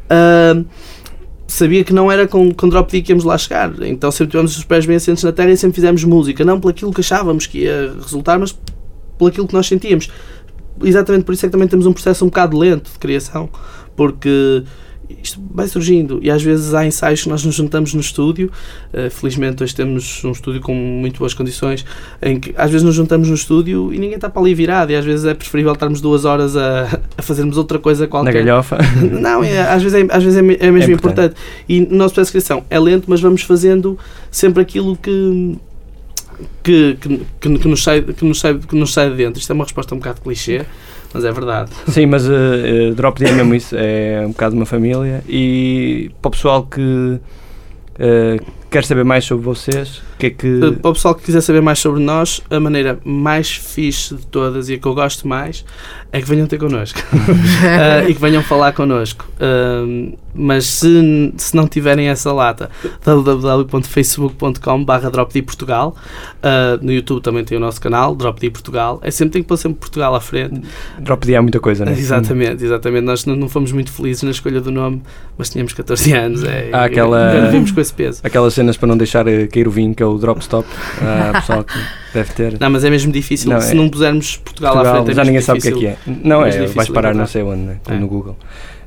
ah, 0.10 0.60
sabia 1.48 1.84
que 1.84 1.94
não 1.94 2.12
era 2.12 2.28
com, 2.28 2.52
com 2.54 2.68
Drop 2.68 2.92
D 2.92 3.02
que 3.02 3.12
íamos 3.12 3.24
lá 3.24 3.38
chegar. 3.38 3.72
Então 3.84 4.12
sempre 4.12 4.32
tivemos 4.32 4.58
os 4.58 4.64
pés 4.64 4.86
bem 4.86 4.96
assentes 4.96 5.24
na 5.24 5.32
terra 5.32 5.52
e 5.52 5.58
sempre 5.58 5.76
fizemos 5.76 6.04
música, 6.04 6.44
não 6.44 6.60
por 6.60 6.70
aquilo 6.72 6.92
que 6.92 7.02
achávamos 7.02 7.46
que 7.46 7.60
ia 7.60 7.94
resultar, 8.02 8.40
mas 8.40 8.58
por 9.18 9.30
aquilo 9.30 9.48
que 9.48 9.54
nós 9.54 9.68
sentíamos. 9.68 10.10
Exatamente 10.84 11.24
por 11.26 11.34
isso 11.34 11.46
é 11.46 11.50
que 11.50 11.52
também 11.52 11.68
temos 11.68 11.86
um 11.86 11.94
processo 11.94 12.24
um 12.26 12.28
bocado 12.28 12.58
lento 12.58 12.92
de 12.92 13.00
criação, 13.00 13.50
porque 13.96 14.64
isto 15.22 15.42
vai 15.54 15.68
surgindo 15.68 16.20
e 16.22 16.30
às 16.30 16.44
vezes 16.44 16.74
há 16.74 16.86
ensaios 16.86 17.24
que 17.24 17.30
nós 17.30 17.44
nos 17.44 17.56
juntamos 17.56 17.94
no 17.94 18.02
estúdio. 18.02 18.52
Uh, 18.94 19.10
felizmente 19.10 19.64
hoje 19.64 19.76
temos 19.76 20.24
um 20.24 20.32
estúdio 20.32 20.62
com 20.62 20.74
muito 20.74 21.20
boas 21.20 21.34
condições 21.34 21.86
em 22.22 22.40
que 22.40 22.54
às 22.58 22.70
vezes 22.70 22.84
nos 22.84 22.96
juntamos 22.96 23.30
no 23.30 23.36
estúdio 23.36 23.94
e 23.94 24.00
ninguém 24.00 24.16
está 24.16 24.30
para 24.30 24.42
ali 24.42 24.54
virado 24.54 24.92
e 24.92 24.96
às 24.96 25.06
vezes 25.06 25.26
é 25.26 25.34
preferível 25.34 25.74
estarmos 25.74 26.02
duas 26.02 26.26
horas 26.26 26.56
a, 26.58 27.00
a 27.18 27.22
fazermos 27.22 27.58
outra 27.58 27.80
coisa 27.80 28.04
na 28.04 28.10
qualquer. 28.10 28.44
galhofa. 28.44 28.78
Não, 29.02 29.44
é, 29.44 29.62
às 29.62 29.82
vezes, 29.84 30.04
é, 30.04 30.08
às 30.10 30.24
vezes 30.24 30.38
é, 30.38 30.68
é 30.68 30.72
mesmo 30.72 30.92
É 30.92 30.96
importante. 30.96 31.36
E 31.68 31.82
o 31.82 31.96
nosso 31.96 32.14
processo 32.14 32.38
de 32.38 32.44
criação 32.44 32.66
é 32.70 32.80
lento, 32.80 33.06
mas 33.08 33.22
vamos 33.22 33.42
fazendo 33.42 33.98
sempre 34.32 34.62
aquilo 34.62 34.96
que. 34.96 35.58
Que, 36.64 36.96
que, 37.02 37.22
que, 37.42 37.58
que 37.58 37.68
nos 37.68 37.82
sai, 37.82 38.02
que, 38.04 38.24
nos 38.24 38.40
sai, 38.40 38.60
que 38.60 38.76
nos 38.76 38.94
sai 38.94 39.10
de 39.10 39.16
dentro. 39.16 39.40
Isto 39.40 39.52
é 39.52 39.56
uma 39.56 39.64
resposta 39.64 39.96
um 39.96 39.98
bocado 39.98 40.22
clichê, 40.22 40.68
mas 41.18 41.26
é 41.26 41.32
verdade. 41.32 41.72
Sim, 41.88 42.06
mas 42.06 42.30
eh, 42.30 42.34
eh, 42.90 42.92
Drop 42.94 43.20
D 43.20 43.28
é 43.28 43.32
mesmo 43.32 43.56
isso, 43.56 43.76
é 43.76 44.24
um 44.24 44.30
bocado 44.30 44.56
uma 44.56 44.66
família 44.66 45.24
e 45.28 46.12
para 46.22 46.30
o 46.30 46.32
pessoal 46.32 46.64
que 46.64 47.20
eh, 47.98 48.40
quer 48.70 48.84
saber 48.84 49.04
mais 49.06 49.24
sobre 49.26 49.44
vocês, 49.46 49.98
o 50.16 50.18
que 50.20 50.26
é 50.28 50.30
que... 50.30 50.48
Uh, 50.48 50.74
Para 50.74 50.92
o 50.92 50.94
pessoal 50.94 51.16
que 51.16 51.24
quiser 51.24 51.42
saber 51.42 51.62
mais 51.62 51.80
sobre 51.80 52.02
nós, 52.04 52.42
a 52.50 52.60
maneira 52.60 53.00
mais 53.04 53.50
fixe 53.52 54.16
de 54.16 54.26
todas 54.28 54.70
e 54.70 54.74
a 54.74 54.78
que 54.78 54.86
eu 54.86 54.94
gosto 54.94 55.28
mais 55.28 55.64
é 56.12 56.22
que 56.22 56.28
venham 56.28 56.48
ter 56.48 56.58
connosco 56.58 57.00
Uh, 57.00 58.08
e 58.10 58.14
que 58.14 58.22
venham 58.22 58.42
falar 58.44 58.74
connosco. 58.74 59.26
Um, 59.40 60.14
mas 60.34 60.66
se, 60.66 61.34
se 61.38 61.56
não 61.56 61.68
tiverem 61.68 62.08
essa 62.10 62.32
lata, 62.32 62.70
www.facebook.com.br 63.04 65.10
dropdportugal 65.12 65.96
uh, 66.44 66.86
no 66.86 66.92
YouTube 66.92 67.22
também 67.22 67.44
tem 67.44 67.58
o 67.58 67.62
nosso 67.62 67.82
canal, 67.82 68.16
Dropd 68.16 68.50
Portugal. 68.52 69.00
É 69.04 69.12
sempre, 69.12 69.34
tem 69.34 69.42
que 69.42 69.48
pôr 69.48 69.58
sempre 69.58 69.80
Portugal 69.80 70.14
à 70.16 70.22
frente. 70.22 70.62
Drop 71.00 71.26
D 71.26 71.36
há 71.36 71.42
muita 71.42 71.60
coisa, 71.60 71.86
não 71.86 71.92
é? 71.92 71.96
Exatamente, 71.96 72.64
exatamente. 72.64 73.04
Nós 73.04 73.26
não, 73.26 73.36
não 73.36 73.50
fomos 73.50 73.72
muito 73.72 73.92
felizes 73.92 74.24
na 74.24 74.32
escolha 74.32 74.62
do 74.62 74.72
nome, 74.72 75.02
mas 75.38 75.50
tínhamos 75.50 75.74
14 75.74 76.14
anos. 76.14 76.44
É, 76.44 76.70
Há 76.72 76.86
aquela- 76.86 77.50
vimos 77.50 77.72
com 77.72 77.82
esse 77.82 77.94
peso. 77.94 78.22
Aquelas 78.24 78.57
cenas 78.58 78.76
para 78.78 78.88
não 78.88 78.98
deixar 78.98 79.28
eh, 79.28 79.48
cair 79.48 79.68
o 79.68 79.72
vinho, 79.72 79.96
que 79.96 80.04
é 80.04 80.06
o 80.06 80.18
drop 80.18 80.42
stop, 80.42 80.68
há 81.02 81.40
pessoal 81.40 81.64
que 81.64 81.80
deve 82.14 82.34
ter. 82.34 82.60
Não, 82.60 82.70
mas 82.70 82.84
é 82.84 82.90
mesmo 82.90 83.12
difícil. 83.12 83.50
Não, 83.50 83.62
se 83.62 83.72
é- 83.72 83.76
não 83.76 83.88
pusermos 83.90 84.38
Portugal, 84.38 84.74
à 84.74 84.76
Portugal, 84.76 84.96
frente, 85.06 85.12
é 85.12 85.16
já 85.16 85.22
mesmo 85.22 85.32
ninguém 85.32 85.42
sabe 85.42 85.60
o 85.60 85.62
que 85.62 85.68
é 85.68 85.72
difícil. 85.72 85.96
que 85.96 86.12
é. 86.12 86.28
Não 86.28 86.46
é, 86.46 86.50
difícil 86.50 86.76
vais 86.76 86.90
parar 86.90 87.10
encontrar. 87.10 87.14
não 87.14 87.28
sei 87.28 87.44
onde, 87.44 87.62
né? 87.62 87.78
É. 87.88 87.94
no 87.94 88.08
Google. 88.08 88.36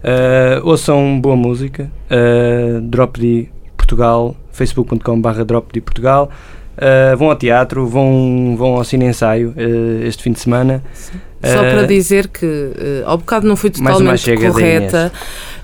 Uh, 0.03 0.67
ouçam 0.67 1.21
boa 1.21 1.37
música, 1.37 1.91
uh, 2.11 2.81
Drop 2.81 3.21
D 3.21 3.49
Portugal, 3.77 4.35
facebook.com.br 4.53 5.45
Drop 5.45 5.73
D 5.73 5.81
Portugal. 5.81 6.31
Uh, 6.77 7.17
vão 7.17 7.29
ao 7.29 7.37
teatro, 7.37 7.87
vão, 7.87 8.55
vão 8.57 8.77
ao 8.77 8.85
cine 8.85 9.05
ensaio 9.05 9.51
uh, 9.51 10.07
este 10.07 10.23
fim 10.23 10.33
de 10.33 10.41
semana. 10.41 10.83
Só 11.43 11.61
Uh, 11.61 11.71
para 11.71 11.87
dizer 11.87 12.29
que 12.29 12.45
eh, 12.47 13.03
ao 13.07 13.17
bocado 13.17 13.47
não 13.47 13.55
uma 13.55 13.71
totalmente 13.71 14.37
correta. 14.37 15.11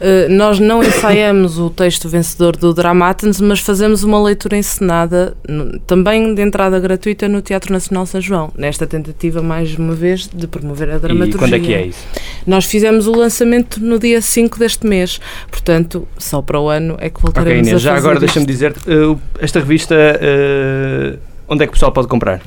Eh, 0.00 0.26
nós 0.30 0.58
não 0.58 0.82
ensaiamos 0.82 1.58
o 1.58 1.68
texto 1.68 2.08
vencedor 2.08 2.56
do 2.56 2.72
Dramatens, 2.72 3.40
mas 3.42 3.60
fazemos 3.60 4.02
uma 4.02 4.22
leitura 4.22 4.56
encenada 4.56 5.36
no- 5.46 5.78
também 5.80 6.34
de 6.34 6.40
entrada 6.40 6.80
gratuita 6.80 7.28
no 7.28 7.42
Teatro 7.42 7.74
Nacional 7.74 8.06
São 8.06 8.20
João, 8.22 8.50
nesta 8.56 8.86
tentativa, 8.86 9.42
mais 9.42 9.74
uma 9.76 9.94
vez, 9.94 10.26
de 10.32 10.46
promover 10.46 10.88
a 10.90 10.96
E 10.96 10.98
dramaturgia. 10.98 11.38
quando 11.38 11.54
é 11.54 11.58
que 11.60 11.74
é 11.74 11.86
isso? 11.88 12.06
Nós 12.46 12.64
fizemos 12.64 13.06
o 13.06 13.12
lançamento 13.12 13.78
no 13.78 13.98
dia 13.98 14.22
5 14.22 14.58
deste 14.58 14.86
mês, 14.86 15.20
portanto, 15.50 16.08
só 16.16 16.40
para 16.40 16.58
o 16.58 16.70
ano 16.70 16.96
é 17.00 17.10
que 17.10 17.20
voltaremos 17.20 17.68
Inês, 17.68 17.74
a 17.76 17.78
já 17.78 17.90
fazer 17.90 18.00
agora 18.06 18.20
deixa-me 18.20 18.46
dizer, 18.46 18.72
uh, 18.86 19.18
esta 19.38 19.58
revista, 19.60 19.94
uh, 19.94 21.18
onde 21.48 21.62
é 21.64 21.66
que 21.66 21.70
o 21.70 21.72
pessoal 21.74 21.92
pode 21.92 22.08
comprar? 22.08 22.40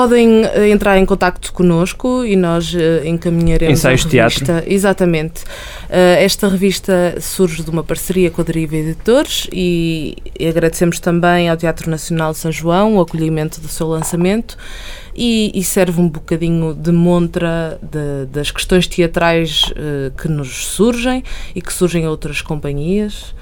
Podem 0.00 0.44
eh, 0.44 0.68
entrar 0.68 0.98
em 0.98 1.06
contacto 1.06 1.50
connosco 1.54 2.22
e 2.22 2.36
nós 2.36 2.74
eh, 2.74 3.08
encaminharemos 3.08 3.78
Ensaios 3.78 4.02
a 4.02 4.04
de 4.04 4.10
teatro. 4.10 4.44
revista. 4.44 4.64
Exatamente. 4.70 5.42
Eh, 5.88 6.22
esta 6.22 6.46
revista 6.48 7.14
surge 7.18 7.62
de 7.62 7.70
uma 7.70 7.82
parceria 7.82 8.30
com 8.30 8.42
a 8.42 8.44
Deriva 8.44 8.76
Editores 8.76 9.48
e, 9.50 10.14
agradecemos 10.46 11.00
também 11.00 11.48
ao 11.48 11.56
Teatro 11.56 11.88
Nacional 11.90 12.32
de 12.32 12.38
São 12.38 12.52
João 12.52 12.96
o 12.96 13.00
acolhimento 13.00 13.58
do 13.58 13.68
seu 13.68 13.86
lançamento 13.88 14.58
e, 15.16 15.58
serve 15.64 15.98
um 15.98 16.10
bocadinho 16.10 16.74
de 16.74 16.92
montra 16.92 17.78
de- 17.80 18.26
das 18.30 18.50
questões 18.50 18.86
teatrais 18.86 19.72
que 20.20 20.28
nos 20.28 20.66
surgem 20.66 21.24
e 21.54 21.62
que 21.62 21.72
surgem 21.72 22.02
em 22.02 22.06
outras 22.06 22.42
companhias, 22.42 23.34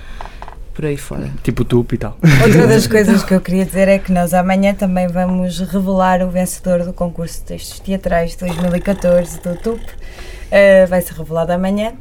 por 0.74 0.84
aí 0.84 0.96
fora. 0.96 1.30
Tipo 1.42 1.62
o 1.62 1.64
TUP 1.64 1.92
e 1.94 1.98
tal. 1.98 2.16
Outra 2.44 2.66
das 2.66 2.86
coisas 2.88 3.22
que 3.22 3.32
eu 3.34 3.40
queria 3.40 3.64
dizer 3.64 3.88
é 3.88 3.98
que 3.98 4.12
nós 4.12 4.34
amanhã 4.34 4.74
também 4.74 5.06
vamos 5.08 5.58
revelar 5.60 6.20
o 6.22 6.28
vencedor 6.30 6.84
do 6.84 6.92
concurso 6.92 7.38
de 7.40 7.44
textos 7.46 7.80
teatrais 7.80 8.32
de 8.32 8.38
2014 8.38 9.40
do 9.40 9.54
TUP. 9.56 9.80
Uh, 9.80 10.86
vai 10.88 11.00
ser 11.00 11.14
revelado 11.14 11.52
amanhã. 11.52 11.92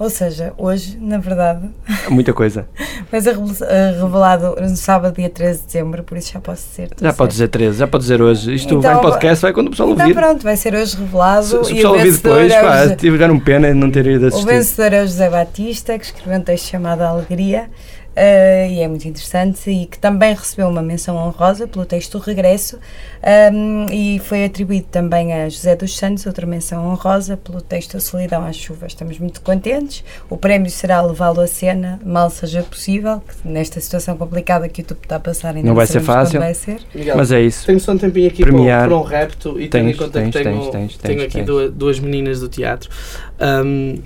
Ou 0.00 0.08
seja, 0.08 0.52
hoje, 0.56 0.98
na 0.98 1.18
verdade, 1.18 1.68
Muita 2.08 2.32
coisa. 2.32 2.66
vai 3.12 3.20
ser 3.20 3.36
revel- 3.36 3.44
uh, 3.54 4.02
revelado 4.02 4.56
no 4.58 4.74
sábado, 4.74 5.14
dia 5.14 5.28
13 5.28 5.60
de 5.60 5.66
dezembro, 5.66 6.02
por 6.02 6.16
isso 6.16 6.32
já 6.32 6.40
posso 6.40 6.66
dizer. 6.70 6.88
Já 7.00 7.12
pode 7.12 7.32
dizer 7.32 7.48
13, 7.48 7.78
já 7.78 7.86
pode 7.86 8.02
dizer 8.04 8.20
hoje. 8.22 8.54
Isto 8.54 8.78
Então, 8.78 8.80
vai 8.80 8.94
em 8.98 9.00
podcast, 9.02 9.42
vai 9.42 9.52
quando 9.52 9.66
o 9.66 9.70
pessoal 9.70 9.90
Então 9.90 10.06
ouvir. 10.06 10.18
pronto, 10.18 10.42
vai 10.42 10.56
ser 10.56 10.74
hoje 10.74 10.96
revelado. 10.96 11.44
Se, 11.44 11.50
se 11.50 11.56
o 11.56 11.60
pessoal 11.76 11.92
o 11.92 11.96
ouvir 11.98 12.10
vencedor 12.10 12.34
depois, 12.34 12.52
é 12.52 12.60
o 12.62 12.64
pá, 12.66 12.82
José- 12.82 12.96
tiveram 12.96 13.38
pena 13.40 13.74
não 13.74 13.90
ter 13.90 14.06
ido 14.06 14.24
O 14.24 14.28
assistir. 14.28 14.46
vencedor 14.46 14.92
é 14.94 15.02
o 15.02 15.06
José 15.06 15.28
Batista, 15.30 15.98
que 15.98 16.04
escreveu 16.06 16.38
um 16.38 16.42
texto 16.42 16.66
chamado 16.68 17.02
Alegria, 17.02 17.68
eh, 18.16 18.68
e 18.70 18.80
é 18.80 18.88
muito 18.88 19.06
interessante, 19.06 19.70
e 19.70 19.86
que 19.86 19.98
também 19.98 20.34
recebeu 20.34 20.68
uma 20.68 20.82
menção 20.82 21.16
honrosa 21.16 21.66
pelo 21.66 21.84
texto 21.84 22.18
Regresso, 22.18 22.78
ehm, 23.22 23.86
e 23.92 24.18
foi 24.18 24.44
atribuído 24.44 24.86
também 24.90 25.32
a 25.32 25.48
José 25.48 25.76
dos 25.76 25.96
Santos 25.96 26.26
outra 26.26 26.46
menção 26.46 26.86
honrosa 26.86 27.36
pelo 27.36 27.60
texto 27.60 27.96
A 27.96 28.00
Solidão 28.00 28.44
às 28.44 28.56
Chuvas. 28.56 28.92
Estamos 28.92 29.18
muito 29.18 29.40
contentes. 29.40 30.04
O 30.28 30.36
prémio 30.36 30.70
será 30.70 31.00
levá-lo 31.00 31.40
à 31.40 31.46
cena, 31.46 32.00
mal 32.04 32.28
seja 32.30 32.62
possível, 32.62 33.20
que 33.20 33.48
nesta 33.48 33.80
situação 33.80 34.16
complicada 34.16 34.68
que 34.68 34.80
o 34.80 34.82
YouTube 34.82 34.98
está 35.02 35.16
a 35.16 35.20
passar 35.20 35.54
ainda 35.54 35.68
Não 35.68 35.74
vai 35.74 35.86
ser 35.86 36.00
fácil. 36.00 36.40
Vai 36.40 36.54
ser. 36.54 36.80
Miguel, 36.94 37.16
Mas 37.16 37.30
é 37.32 37.40
isso. 37.40 37.64
Tenho 37.66 37.80
só 37.80 37.92
um 37.92 37.98
tempinho 37.98 38.28
aqui 38.28 38.42
Premiar. 38.42 38.86
para, 38.88 38.96
um- 38.96 39.02
para 39.02 39.08
um 39.16 39.20
repto 39.20 39.60
e 39.60 39.68
tendo 39.68 39.88
em 39.90 39.94
conta 39.96 40.20
tens, 40.20 40.34
que 40.34 40.42
tenho, 40.42 40.60
tens, 40.60 40.70
tens, 40.70 40.96
tenho 40.98 41.22
aqui 41.22 41.32
tens. 41.34 41.46
Duas, 41.46 41.70
duas 41.72 41.98
meninas 42.00 42.40
do 42.40 42.48
teatro. 42.48 42.90
Hum, 43.40 43.98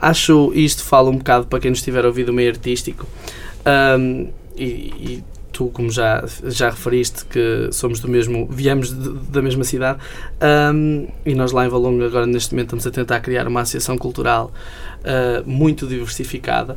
acho 0.00 0.52
isto 0.54 0.82
fala 0.84 1.10
um 1.10 1.16
bocado 1.18 1.46
para 1.46 1.60
quem 1.60 1.70
nos 1.70 1.78
estiver 1.80 2.04
a 2.04 2.08
ouvir 2.08 2.24
do 2.24 2.32
meio 2.32 2.50
artístico. 2.50 3.06
Hum, 3.66 4.28
e, 4.56 4.64
e 4.64 5.24
tu, 5.52 5.66
como 5.66 5.90
já, 5.90 6.24
já 6.44 6.70
referiste, 6.70 7.24
que 7.26 7.68
somos 7.72 8.00
do 8.00 8.08
mesmo, 8.08 8.48
viemos 8.50 8.90
de- 8.90 9.10
da 9.30 9.42
mesma 9.42 9.64
cidade, 9.64 9.98
hum, 10.74 11.06
e 11.24 11.34
nós 11.34 11.52
lá 11.52 11.66
em 11.66 11.68
Valongo 11.68 12.02
agora 12.04 12.26
neste 12.26 12.54
momento 12.54 12.68
estamos 12.68 12.86
a 12.86 12.90
tentar 12.90 13.20
criar 13.20 13.46
uma 13.46 13.60
associação 13.60 13.98
cultural 13.98 14.52
uh, 15.00 15.48
muito 15.48 15.86
diversificada, 15.86 16.76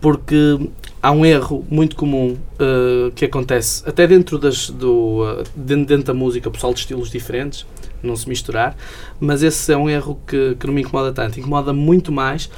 porque 0.00 0.58
há 1.00 1.12
um 1.12 1.24
erro 1.24 1.64
muito 1.70 1.94
comum 1.96 2.36
uh, 2.60 3.10
que 3.12 3.24
acontece 3.24 3.82
até 3.88 4.06
dentro, 4.06 4.36
das, 4.38 4.68
do, 4.68 5.22
uh, 5.22 5.44
dentro, 5.54 5.86
dentro 5.86 6.04
da 6.06 6.14
música, 6.14 6.50
pessoal 6.50 6.74
de 6.74 6.80
estilos 6.80 7.10
diferentes, 7.10 7.66
não 8.02 8.14
se 8.14 8.28
misturar, 8.28 8.76
mas 9.18 9.42
esse 9.42 9.72
é 9.72 9.76
um 9.76 9.88
erro 9.88 10.20
que, 10.26 10.56
que 10.58 10.66
não 10.66 10.74
me 10.74 10.82
incomoda 10.82 11.12
tanto. 11.12 11.38
Incomoda 11.40 11.72
muito 11.72 12.12
mais, 12.12 12.48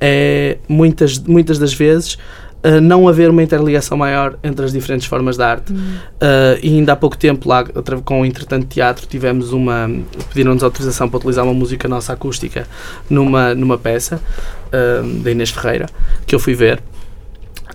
é 0.00 0.58
muitas, 0.68 1.18
muitas 1.18 1.58
das 1.58 1.72
vezes, 1.72 2.18
uh, 2.64 2.80
não 2.80 3.08
haver 3.08 3.30
uma 3.30 3.42
interligação 3.42 3.96
maior 3.96 4.38
entre 4.42 4.64
as 4.64 4.72
diferentes 4.72 5.06
formas 5.06 5.36
de 5.36 5.42
arte. 5.42 5.72
Uh, 5.72 6.58
e 6.62 6.68
ainda 6.68 6.92
há 6.92 6.96
pouco 6.96 7.16
tempo, 7.16 7.48
lá 7.48 7.64
com 8.04 8.20
o 8.20 8.26
Entretanto 8.26 8.66
Teatro, 8.66 9.06
tivemos 9.06 9.52
uma. 9.52 9.90
pediram-nos 10.28 10.62
autorização 10.62 11.08
para 11.08 11.18
utilizar 11.18 11.44
uma 11.44 11.54
música 11.54 11.88
nossa 11.88 12.12
acústica 12.12 12.66
numa, 13.08 13.54
numa 13.54 13.78
peça 13.78 14.20
uh, 14.66 15.22
da 15.22 15.30
Inês 15.30 15.50
Ferreira, 15.50 15.86
que 16.26 16.34
eu 16.34 16.38
fui 16.38 16.54
ver 16.54 16.82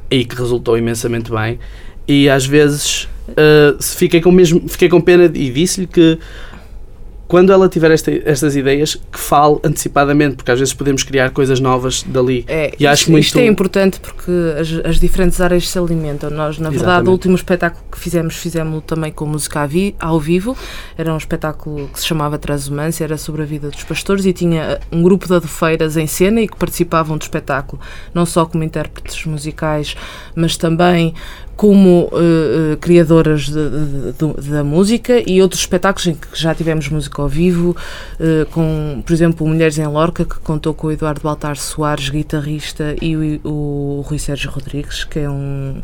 e 0.09 0.23
que 0.25 0.35
resultou 0.35 0.77
imensamente 0.77 1.31
bem. 1.31 1.59
E 2.07 2.29
às 2.29 2.45
vezes 2.45 3.07
uh, 3.29 3.81
fiquei, 3.81 4.21
com 4.21 4.31
mesmo, 4.31 4.67
fiquei 4.67 4.89
com 4.89 4.99
pena 4.99 5.25
e 5.25 5.49
disse-lhe 5.49 5.87
que 5.87 6.19
quando 7.33 7.51
ela 7.51 7.67
tiver 7.67 7.89
esta- 7.89 8.11
estas 8.25 8.55
ideias, 8.55 8.93
que 8.93 9.17
fale 9.19 9.57
antecipadamente, 9.63 10.35
porque 10.35 10.51
às 10.51 10.59
vezes 10.59 10.71
podemos 10.71 11.01
criar 11.01 11.31
coisas 11.31 11.59
novas 11.59 12.03
dali. 12.03 12.45
É, 12.47 12.71
E 12.79 12.85
acho 12.85 13.01
isto, 13.01 13.11
muito- 13.11 13.23
isto 13.25 13.39
é 13.39 13.45
importante 13.47 13.99
porque 13.99 14.29
as, 14.59 14.85
as 14.85 14.99
diferentes 14.99 15.41
áreas 15.41 15.67
se 15.67 15.79
alimentam. 15.79 16.29
Nós, 16.29 16.59
na 16.59 16.69
verdade, 16.69 16.75
Exatamente. 16.89 17.07
o 17.09 17.11
último 17.11 17.35
espetáculo 17.35 17.83
que 17.91 17.97
fizemos, 17.97 18.35
fizemos 18.35 18.83
também 18.85 19.11
com 19.11 19.25
música 19.25 19.67
ao 19.99 20.19
vivo. 20.19 20.55
Era 20.95 21.11
um 21.11 21.17
espetáculo 21.17 21.87
que 21.91 21.99
se 21.99 22.05
chamava 22.05 22.37
Transumância, 22.37 23.03
era 23.03 23.17
sobre 23.17 23.41
a 23.41 23.45
vida 23.45 23.71
dos 23.71 23.83
pastores 23.83 24.25
e 24.27 24.31
tinha 24.33 24.79
um 24.91 25.01
grupo 25.01 25.25
de 25.27 25.33
adofeiras 25.33 25.97
em 25.97 26.05
cena 26.05 26.39
e 26.39 26.47
que 26.47 26.55
participavam 26.55 27.17
do 27.17 27.23
espetáculo, 27.23 27.81
não 28.13 28.27
só 28.27 28.45
como 28.45 28.63
intérpretes 28.63 29.25
musicais, 29.25 29.95
mas 30.35 30.55
também 30.55 31.15
como 31.55 32.09
eh, 32.13 32.77
criadoras 32.81 33.49
da 34.49 34.63
música 34.63 35.21
e 35.29 35.41
outros 35.41 35.61
espetáculos 35.61 36.07
em 36.07 36.13
que 36.15 36.27
já 36.33 36.53
tivemos 36.53 36.89
música 36.89 37.21
ao 37.21 37.29
vivo, 37.29 37.75
eh, 38.19 38.45
com, 38.51 39.01
por 39.05 39.13
exemplo, 39.13 39.47
Mulheres 39.47 39.77
em 39.77 39.85
Lorca, 39.87 40.25
que 40.25 40.39
contou 40.39 40.73
com 40.73 40.87
o 40.87 40.91
Eduardo 40.91 41.21
Baltar 41.21 41.55
Soares, 41.57 42.09
guitarrista, 42.09 42.95
e 43.01 43.15
o, 43.15 43.39
o 43.43 44.01
Rui 44.07 44.17
Sérgio 44.19 44.49
Rodrigues, 44.51 45.03
que 45.03 45.19
é 45.19 45.29
um, 45.29 45.75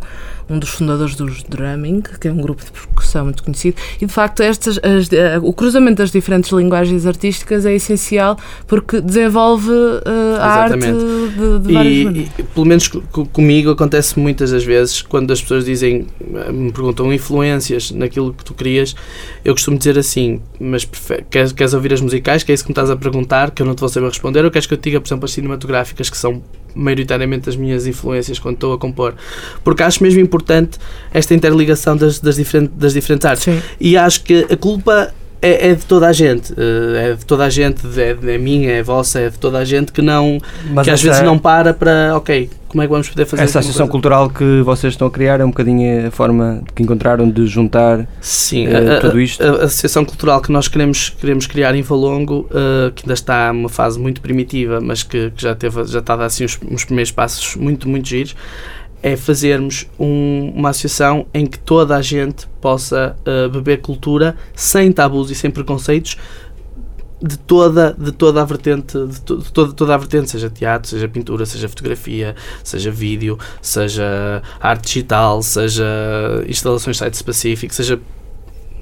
um 0.49 0.57
dos 0.59 0.69
fundadores 0.69 1.15
dos 1.15 1.43
Drumming, 1.43 2.01
que 2.19 2.27
é 2.27 2.31
um 2.31 2.41
grupo 2.41 2.65
de 2.65 2.71
percussão 2.71 3.25
muito 3.25 3.43
conhecido. 3.43 3.77
E, 4.01 4.05
de 4.05 4.11
facto, 4.11 4.41
estas, 4.41 4.77
as- 4.79 5.09
o 5.43 5.53
cruzamento 5.53 5.97
das 6.01 6.11
diferentes 6.11 6.51
linguagens 6.51 7.05
artísticas 7.05 7.65
é 7.65 7.73
essencial 7.75 8.37
porque 8.67 8.99
desenvolve 9.01 9.69
eh, 9.71 10.37
a 10.39 10.45
arte 10.45 10.79
de, 10.79 11.59
de 11.59 11.73
várias 11.73 12.03
maneiras. 12.05 12.31
E, 12.37 12.41
e, 12.41 12.43
pelo 12.43 12.65
menos 12.65 12.87
co- 12.87 13.03
co- 13.11 13.25
comigo 13.27 13.69
acontece 13.69 14.19
muitas 14.19 14.51
das 14.51 14.63
vezes 14.63 15.01
quando 15.03 15.31
as 15.31 15.41
pessoas 15.41 15.68
dizem, 15.69 16.07
eh, 16.33 16.51
me 16.51 16.71
perguntam 16.71 17.11
influências 17.13 17.91
naquilo 17.91 18.33
que 18.33 18.43
tu 18.43 18.53
querias, 18.53 18.95
eu 19.43 19.53
costumo 19.53 19.77
dizer 19.77 19.97
assim, 19.97 20.41
mas 20.59 20.87
queres, 21.29 21.51
queres 21.51 21.73
ouvir 21.73 21.93
as 21.93 22.01
musicais, 22.01 22.43
que 22.43 22.51
é 22.51 22.55
isso 22.55 22.63
que 22.63 22.69
me 22.69 22.73
estás 22.73 22.89
a 22.89 22.95
perguntar, 22.95 23.51
que 23.51 23.61
eu 23.61 23.65
não 23.65 23.75
te 23.75 23.79
vou 23.79 23.89
saber 23.89 24.07
responder, 24.07 24.43
ou 24.43 24.51
queres 24.51 24.65
que 24.65 24.73
eu 24.73 24.77
te 24.77 24.83
diga, 24.83 24.99
por 24.99 25.07
exemplo, 25.07 25.25
as 25.25 25.31
cinematográficas, 25.31 26.09
que 26.09 26.17
são 26.17 26.41
maioritariamente 26.75 27.49
as 27.49 27.55
minhas 27.55 27.87
influências 27.87 28.39
quando 28.39 28.55
estou 28.55 28.73
a 28.73 28.77
compor? 28.77 29.15
Porque 29.63 29.83
acho 29.83 30.03
mesmo 30.03 30.19
importante 30.19 30.77
esta 31.13 31.33
interligação 31.33 31.95
das, 31.95 32.19
das, 32.19 32.35
diferentes, 32.35 32.75
das 32.75 32.93
diferentes 32.93 33.25
artes. 33.25 33.43
Sim. 33.43 33.61
E 33.79 33.97
acho 33.97 34.23
que 34.23 34.45
a 34.49 34.57
culpa 34.57 35.13
é, 35.41 35.69
é 35.69 35.73
de 35.75 35.85
toda 35.85 36.07
a 36.07 36.13
gente, 36.13 36.53
eh, 36.57 37.11
é 37.11 37.13
de 37.15 37.25
toda 37.25 37.45
a 37.45 37.49
gente, 37.49 37.81
é, 37.99 38.17
é 38.33 38.37
minha, 38.37 38.71
é 38.71 38.83
vossa, 38.83 39.19
é 39.19 39.29
de 39.29 39.37
toda 39.37 39.57
a 39.57 39.65
gente 39.65 39.91
que 39.91 40.01
não 40.01 40.37
Mas 40.71 40.85
que 40.85 40.91
às 40.91 41.01
vezes 41.01 41.21
não 41.21 41.37
para 41.39 41.73
para, 41.73 42.13
ok, 42.17 42.49
como 42.67 42.83
é 42.83 42.85
que 42.85 42.91
vamos 42.91 43.09
poder 43.09 43.25
fazer 43.25 43.43
Essa 43.43 43.59
associação 43.59 43.87
coisa? 43.87 43.91
cultural 43.91 44.29
que 44.29 44.61
vocês 44.63 44.93
estão 44.93 45.07
a 45.07 45.11
criar 45.11 45.39
é 45.39 45.45
um 45.45 45.49
bocadinho 45.49 46.07
a 46.07 46.11
forma 46.11 46.61
que 46.75 46.83
encontraram 46.83 47.29
de 47.29 47.47
juntar 47.47 48.05
Sim, 48.21 48.67
eh, 48.67 48.97
a, 48.97 48.99
tudo 48.99 49.19
isto? 49.19 49.41
a- 49.43 49.61
a 49.61 49.65
associação 49.65 50.03
cultural 50.05 50.41
que 50.41 50.51
nós 50.51 50.67
queremos, 50.67 51.09
queremos 51.09 51.47
criar 51.47 51.73
em 51.73 51.81
Valongo, 51.81 52.47
eh, 52.51 52.91
que 52.93 53.03
ainda 53.03 53.13
está 53.13 53.51
numa 53.53 53.69
fase 53.69 53.97
muito 53.99 54.21
primitiva, 54.21 54.79
mas 54.81 55.03
que, 55.03 55.31
que 55.31 55.41
já, 55.41 55.55
teve, 55.55 55.83
já 55.85 55.99
está 55.99 56.13
a 56.13 56.17
dar 56.17 56.25
assim, 56.25 56.43
uns, 56.45 56.59
uns 56.69 56.83
primeiros 56.85 57.11
passos 57.11 57.55
muito, 57.55 57.87
muito 57.89 58.07
giros, 58.07 58.35
é 59.01 59.15
fazermos 59.15 59.87
um- 59.99 60.51
uma 60.55 60.69
associação 60.69 61.25
em 61.33 61.45
que 61.45 61.57
toda 61.59 61.95
a 61.95 62.01
gente 62.01 62.47
possa 62.61 63.15
eh, 63.25 63.47
beber 63.47 63.79
cultura 63.81 64.35
sem 64.55 64.91
tabus 64.91 65.29
e 65.31 65.35
sem 65.35 65.49
preconceitos 65.49 66.17
de 67.21 67.37
toda, 67.37 67.93
de 67.97 68.11
toda 68.13 68.41
a 68.41 68.45
vertente, 68.45 68.97
de, 69.07 69.19
to- 69.21 69.37
de 69.39 69.51
toda, 69.51 69.73
toda 69.73 69.93
a 69.93 69.97
vertente, 69.97 70.29
seja 70.31 70.49
teatro, 70.49 70.89
seja 70.89 71.07
pintura, 71.07 71.45
seja 71.45 71.67
fotografia, 71.67 72.33
seja 72.63 72.89
vídeo, 72.91 73.37
seja 73.61 74.41
arte 74.59 74.85
digital, 74.87 75.41
seja 75.41 75.85
instalações 76.47 76.97
site 76.97 77.13
específico, 77.15 77.73
seja 77.73 77.99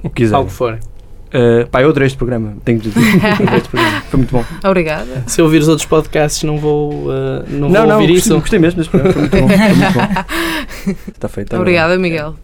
o 0.03 0.09
que 0.09 0.24
quiser. 0.24 0.36
algo 0.36 0.49
que 0.49 0.55
for. 0.55 0.80
Uh, 1.28 1.67
pá, 1.67 1.82
eu 1.82 1.89
adorei 1.89 2.07
este 2.07 2.17
programa, 2.17 2.55
tenho 2.63 2.80
que 2.80 2.89
dizer. 2.89 3.01
Adorei 3.25 3.57
este 3.57 3.69
programa. 3.69 4.01
Foi 4.09 4.17
muito 4.17 4.32
bom. 4.32 4.45
Obrigada. 4.63 5.23
Se 5.28 5.41
eu 5.41 5.45
ouvir 5.45 5.57
os 5.57 5.67
outros 5.67 5.86
podcasts, 5.86 6.43
não 6.43 6.57
vou, 6.57 6.91
uh, 6.91 7.43
não 7.49 7.69
não, 7.69 7.80
vou 7.80 7.88
não, 7.88 7.95
ouvir 7.95 8.13
gostei, 8.13 8.15
isso. 8.15 8.39
gostei 8.39 8.59
mesmo 8.59 8.78
deste 8.78 8.89
programa. 8.91 9.13
Foi 9.13 9.21
muito 9.21 9.38
bom. 9.38 9.47
Foi 9.47 9.67
muito 9.67 9.93
bom. 9.93 10.95
Está 11.13 11.28
feito. 11.28 11.49
tá 11.49 11.57
Obrigada, 11.57 11.97
Miguel. 11.97 12.36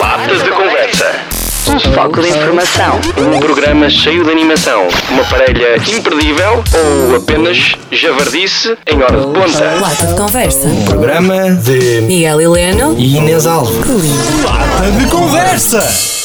Latas 0.00 0.42
de 0.42 0.50
Conversa. 0.50 1.33
Um 1.66 1.80
foco 1.94 2.20
de 2.20 2.28
informação. 2.28 3.00
Um 3.16 3.38
programa 3.40 3.88
cheio 3.88 4.22
de 4.24 4.30
animação. 4.30 4.86
Uma 5.10 5.24
parelha 5.24 5.76
imperdível 5.76 6.62
ou 7.08 7.16
apenas 7.16 7.74
javardice 7.90 8.76
em 8.86 9.02
hora 9.02 9.18
de 9.18 9.26
ponta. 9.26 9.80
Lata 9.80 10.06
de 10.06 10.14
conversa. 10.14 10.68
Programa 10.88 11.50
de 11.62 12.02
Miguel 12.02 12.40
Heleno. 12.40 12.98
Inês 12.98 13.46
Alves. 13.46 13.82
Que 13.84 13.92
lindo. 13.92 14.44
Lata 14.46 14.90
de 14.90 15.06
conversa! 15.10 16.23